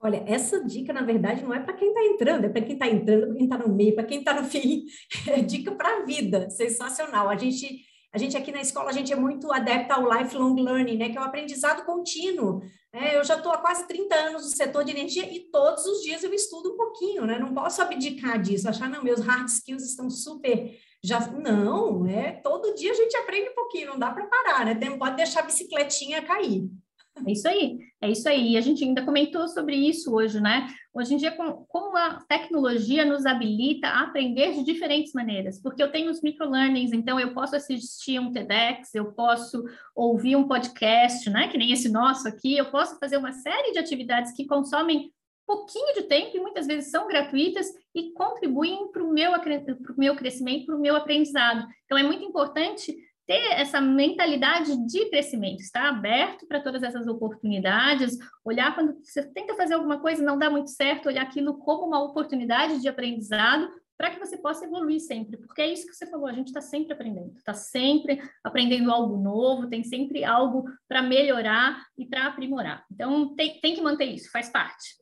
Olha, 0.00 0.22
essa 0.26 0.64
dica, 0.64 0.92
na 0.92 1.02
verdade, 1.02 1.42
não 1.42 1.52
é 1.52 1.58
para 1.58 1.74
quem 1.74 1.88
está 1.88 2.04
entrando, 2.04 2.44
é 2.44 2.48
para 2.48 2.62
quem 2.62 2.74
está 2.74 2.86
entrando, 2.86 3.26
para 3.26 3.34
quem 3.34 3.44
está 3.44 3.58
no 3.58 3.74
meio, 3.74 3.94
para 3.94 4.04
quem 4.04 4.18
está 4.20 4.40
no 4.40 4.44
fim. 4.48 4.84
É 5.26 5.40
dica 5.40 5.72
para 5.72 5.98
a 5.98 6.04
vida, 6.04 6.48
sensacional. 6.50 7.28
A 7.28 7.36
gente, 7.36 7.84
a 8.12 8.18
gente 8.18 8.36
aqui 8.36 8.52
na 8.52 8.60
escola, 8.60 8.90
a 8.90 8.92
gente 8.92 9.12
é 9.12 9.16
muito 9.16 9.50
adepta 9.50 9.94
ao 9.94 10.08
lifelong 10.08 10.54
learning, 10.54 10.96
né? 10.96 11.08
Que 11.08 11.18
é 11.18 11.20
o 11.20 11.24
aprendizado 11.24 11.84
contínuo. 11.84 12.60
É, 12.92 13.16
eu 13.16 13.24
já 13.24 13.36
estou 13.36 13.50
há 13.50 13.58
quase 13.58 13.88
30 13.88 14.14
anos 14.14 14.44
no 14.44 14.56
setor 14.56 14.84
de 14.84 14.92
energia 14.92 15.28
e 15.30 15.50
todos 15.50 15.84
os 15.84 16.02
dias 16.02 16.22
eu 16.22 16.32
estudo 16.32 16.74
um 16.74 16.76
pouquinho, 16.76 17.26
né? 17.26 17.38
Não 17.38 17.52
posso 17.52 17.82
abdicar 17.82 18.40
disso, 18.40 18.68
achar, 18.68 18.88
não, 18.88 19.02
meus 19.02 19.20
hard 19.20 19.48
skills 19.48 19.82
estão 19.82 20.08
super 20.08 20.78
já 21.02 21.20
não, 21.28 22.06
é 22.06 22.32
todo 22.32 22.74
dia 22.74 22.90
a 22.90 22.94
gente 22.94 23.16
aprende 23.16 23.50
um 23.50 23.54
pouquinho, 23.54 23.88
não 23.88 23.98
dá 23.98 24.10
para 24.10 24.26
parar, 24.26 24.64
né? 24.64 24.74
Tem, 24.74 24.98
pode 24.98 25.16
deixar 25.16 25.40
a 25.40 25.44
bicicletinha 25.44 26.22
cair. 26.22 26.68
É 27.26 27.32
isso 27.32 27.48
aí, 27.48 27.78
é 28.00 28.10
isso 28.10 28.28
aí. 28.28 28.52
E 28.52 28.56
a 28.56 28.60
gente 28.60 28.84
ainda 28.84 29.04
comentou 29.04 29.46
sobre 29.48 29.76
isso 29.76 30.14
hoje, 30.14 30.40
né? 30.40 30.68
Hoje 30.92 31.14
em 31.14 31.16
dia, 31.16 31.32
como 31.32 31.96
a 31.96 32.22
tecnologia 32.28 33.04
nos 33.04 33.26
habilita 33.26 33.88
a 33.88 34.02
aprender 34.02 34.52
de 34.52 34.64
diferentes 34.64 35.12
maneiras, 35.12 35.60
porque 35.60 35.82
eu 35.82 35.90
tenho 35.90 36.10
os 36.10 36.22
microlearnings, 36.22 36.92
então 36.92 37.18
eu 37.18 37.34
posso 37.34 37.56
assistir 37.56 38.18
um 38.18 38.32
TEDx, 38.32 38.94
eu 38.94 39.12
posso 39.12 39.64
ouvir 39.94 40.36
um 40.36 40.48
podcast, 40.48 41.28
né? 41.30 41.48
Que 41.48 41.58
nem 41.58 41.72
esse 41.72 41.88
nosso 41.88 42.26
aqui, 42.28 42.56
eu 42.56 42.70
posso 42.70 42.98
fazer 42.98 43.16
uma 43.16 43.32
série 43.32 43.72
de 43.72 43.78
atividades 43.78 44.32
que 44.32 44.46
consomem 44.46 45.12
pouquinho 45.48 45.94
de 45.94 46.02
tempo 46.02 46.36
e 46.36 46.40
muitas 46.40 46.66
vezes 46.66 46.90
são 46.90 47.08
gratuitas 47.08 47.66
e 47.94 48.12
contribuem 48.12 48.92
para 48.92 49.02
o 49.02 49.10
meu, 49.10 49.32
meu 49.96 50.14
crescimento, 50.14 50.66
para 50.66 50.76
o 50.76 50.80
meu 50.80 50.94
aprendizado. 50.94 51.66
Então, 51.86 51.96
é 51.96 52.02
muito 52.02 52.22
importante 52.22 52.94
ter 53.28 53.60
essa 53.60 53.78
mentalidade 53.78 54.74
de 54.86 55.10
crescimento, 55.10 55.60
estar 55.60 55.86
aberto 55.86 56.46
para 56.46 56.62
todas 56.62 56.82
essas 56.82 57.06
oportunidades, 57.06 58.16
olhar 58.42 58.74
quando 58.74 58.98
você 59.04 59.22
tenta 59.22 59.54
fazer 59.54 59.74
alguma 59.74 60.00
coisa 60.00 60.24
não 60.24 60.38
dá 60.38 60.48
muito 60.48 60.70
certo, 60.70 61.08
olhar 61.08 61.24
aquilo 61.24 61.58
como 61.58 61.86
uma 61.86 62.02
oportunidade 62.02 62.80
de 62.80 62.88
aprendizado 62.88 63.68
para 63.98 64.10
que 64.10 64.18
você 64.18 64.38
possa 64.38 64.64
evoluir 64.64 65.00
sempre, 65.00 65.36
porque 65.36 65.60
é 65.60 65.70
isso 65.70 65.86
que 65.86 65.92
você 65.92 66.06
falou, 66.06 66.26
a 66.26 66.32
gente 66.32 66.46
está 66.46 66.62
sempre 66.62 66.94
aprendendo, 66.94 67.36
está 67.36 67.52
sempre 67.52 68.18
aprendendo 68.42 68.90
algo 68.90 69.18
novo, 69.18 69.68
tem 69.68 69.84
sempre 69.84 70.24
algo 70.24 70.64
para 70.88 71.02
melhorar 71.02 71.84
e 71.98 72.06
para 72.06 72.28
aprimorar. 72.28 72.86
Então, 72.90 73.34
tem, 73.34 73.60
tem 73.60 73.74
que 73.74 73.82
manter 73.82 74.06
isso, 74.06 74.30
faz 74.30 74.48
parte. 74.48 74.96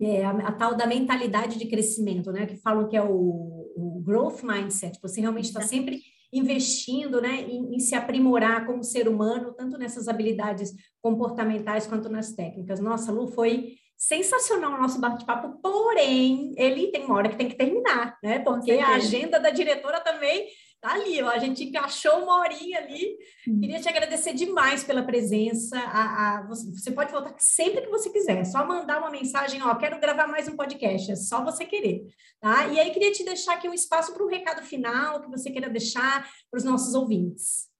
É 0.00 0.24
a, 0.24 0.30
a, 0.30 0.52
tal 0.52 0.74
da 0.74 0.86
mentalidade 0.86 1.58
de 1.58 1.66
crescimento, 1.66 2.30
né? 2.30 2.46
Que 2.46 2.56
falam 2.58 2.86
que 2.86 2.96
é 2.96 3.02
o, 3.02 3.72
o 3.76 4.02
growth 4.04 4.42
mindset. 4.42 4.98
Você 5.02 5.20
realmente 5.20 5.46
está 5.46 5.62
sempre 5.62 6.00
investindo 6.38 7.20
né, 7.20 7.46
em, 7.48 7.74
em, 7.74 7.78
se 7.78 7.94
aprimorar 7.94 8.66
como 8.66 8.82
ser 8.82 9.08
humano, 9.08 9.54
tanto 9.54 9.78
nessas 9.78 10.08
habilidades 10.08 10.74
comportamentais 11.02 11.86
quanto 11.86 12.08
nas 12.08 12.32
técnicas. 12.32 12.80
Nossa, 12.80 13.12
Lu, 13.12 13.28
foi 13.28 13.74
sensacional 13.96 14.74
o 14.74 14.80
nosso 14.80 15.00
bate-papo, 15.00 15.58
porém, 15.62 16.54
ele 16.56 16.88
tem 16.88 17.04
uma 17.04 17.16
hora 17.16 17.28
que 17.28 17.36
tem 17.36 17.48
que 17.48 17.56
terminar, 17.56 18.18
né? 18.22 18.38
Porque 18.40 18.72
a 18.72 18.96
agenda 18.96 19.40
da 19.40 19.50
diretora 19.50 20.00
também 20.00 20.46
tá 20.80 20.92
ali, 20.94 21.22
ó, 21.22 21.28
a 21.28 21.38
gente 21.38 21.64
encaixou 21.64 22.22
uma 22.22 22.38
horinha 22.38 22.78
ali. 22.78 23.16
Hum. 23.48 23.60
Queria 23.60 23.80
te 23.80 23.88
agradecer 23.88 24.32
demais 24.34 24.84
pela 24.84 25.02
presença. 25.02 25.78
A, 25.78 26.38
a, 26.38 26.46
você, 26.46 26.70
você, 26.70 26.90
pode 26.90 27.12
voltar 27.12 27.34
sempre 27.38 27.82
que 27.82 27.90
você 27.90 28.10
quiser, 28.10 28.44
só 28.44 28.66
mandar 28.66 28.98
uma 28.98 29.10
mensagem, 29.10 29.62
ó, 29.62 29.74
quero 29.74 30.00
gravar 30.00 30.26
mais 30.26 30.48
um 30.48 30.56
podcast, 30.56 31.12
é 31.12 31.16
só 31.16 31.44
você 31.44 31.64
querer, 31.64 32.02
tá? 32.40 32.66
E 32.68 32.80
aí 32.80 32.90
queria 32.90 33.12
te 33.12 33.24
deixar 33.24 33.54
aqui 33.54 33.68
um 33.68 33.74
espaço 33.74 34.12
para 34.12 34.24
um 34.24 34.28
recado 34.28 34.62
final 34.62 35.20
que 35.22 35.30
você 35.30 35.50
queira 35.50 35.68
deixar 35.68 36.28
para 36.50 36.58
os 36.58 36.64
nossos 36.64 36.94
ouvintes. 36.94 37.75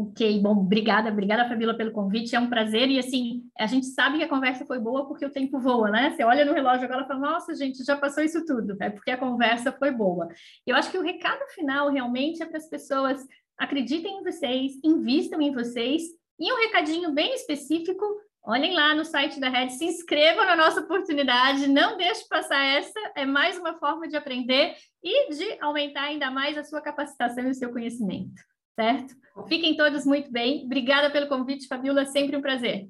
Ok, 0.00 0.40
bom, 0.40 0.52
obrigada, 0.52 1.10
obrigada, 1.10 1.46
Fabíola, 1.46 1.76
pelo 1.76 1.92
convite, 1.92 2.34
é 2.34 2.40
um 2.40 2.48
prazer, 2.48 2.88
e 2.88 2.98
assim, 2.98 3.42
a 3.58 3.66
gente 3.66 3.84
sabe 3.84 4.16
que 4.16 4.24
a 4.24 4.28
conversa 4.28 4.64
foi 4.64 4.78
boa 4.78 5.06
porque 5.06 5.26
o 5.26 5.30
tempo 5.30 5.60
voa, 5.60 5.90
né? 5.90 6.10
Você 6.10 6.24
olha 6.24 6.42
no 6.42 6.54
relógio 6.54 6.86
agora 6.86 7.02
e 7.04 7.06
fala, 7.06 7.20
nossa, 7.20 7.54
gente, 7.54 7.84
já 7.84 7.94
passou 7.98 8.24
isso 8.24 8.42
tudo, 8.46 8.78
é 8.80 8.88
porque 8.88 9.10
a 9.10 9.18
conversa 9.18 9.70
foi 9.70 9.90
boa. 9.90 10.26
Eu 10.66 10.74
acho 10.74 10.90
que 10.90 10.96
o 10.96 11.02
recado 11.02 11.42
final 11.54 11.90
realmente 11.90 12.42
é 12.42 12.46
para 12.46 12.56
as 12.56 12.66
pessoas 12.66 13.20
acreditem 13.58 14.20
em 14.20 14.22
vocês, 14.22 14.72
invistam 14.82 15.38
em 15.38 15.52
vocês, 15.52 16.04
e 16.38 16.50
um 16.50 16.56
recadinho 16.56 17.12
bem 17.12 17.34
específico, 17.34 18.02
olhem 18.42 18.72
lá 18.72 18.94
no 18.94 19.04
site 19.04 19.38
da 19.38 19.50
Red, 19.50 19.68
se 19.68 19.84
inscrevam 19.84 20.46
na 20.46 20.56
nossa 20.56 20.80
oportunidade, 20.80 21.68
não 21.68 21.98
deixe 21.98 22.26
passar 22.26 22.64
essa, 22.64 22.98
é 23.14 23.26
mais 23.26 23.58
uma 23.58 23.74
forma 23.74 24.08
de 24.08 24.16
aprender 24.16 24.74
e 25.04 25.28
de 25.28 25.58
aumentar 25.60 26.04
ainda 26.04 26.30
mais 26.30 26.56
a 26.56 26.64
sua 26.64 26.80
capacitação 26.80 27.44
e 27.44 27.50
o 27.50 27.54
seu 27.54 27.70
conhecimento. 27.70 28.48
Certo? 28.80 29.14
Fiquem 29.46 29.76
todos 29.76 30.06
muito 30.06 30.32
bem. 30.32 30.64
Obrigada 30.64 31.10
pelo 31.10 31.28
convite, 31.28 31.68
Fabiola, 31.68 32.06
sempre 32.06 32.36
um 32.36 32.40
prazer. 32.40 32.88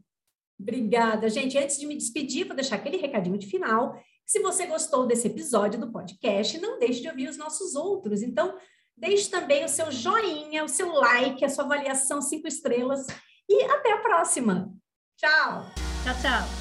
Obrigada, 0.59 1.29
gente. 1.29 1.59
Antes 1.59 1.79
de 1.79 1.87
me 1.87 1.97
despedir, 1.97 2.47
vou 2.47 2.55
deixar 2.55 2.77
aquele 2.77 2.97
recadinho 2.97 3.37
de 3.37 3.47
final. 3.47 4.01
Se 4.25 4.41
você 4.41 4.67
gostou 4.67 5.07
desse 5.07 5.27
episódio 5.27 5.81
do 5.81 5.91
podcast, 5.91 6.61
não 6.61 6.79
deixe 6.79 7.01
de 7.01 7.09
ouvir 7.09 7.29
os 7.29 7.37
nossos 7.37 7.75
outros. 7.75 8.23
Então, 8.23 8.57
deixe 8.97 9.29
também 9.29 9.65
o 9.65 9.69
seu 9.69 9.91
joinha, 9.91 10.65
o 10.65 10.69
seu 10.69 10.93
like, 10.93 11.45
a 11.45 11.49
sua 11.49 11.65
avaliação 11.65 12.23
cinco 12.23 12.47
estrelas. 12.47 13.07
E 13.49 13.65
até 13.65 13.93
a 13.93 13.99
próxima. 13.99 14.73
Tchau. 15.17 15.67
Tchau, 16.05 16.15
tchau. 16.23 16.60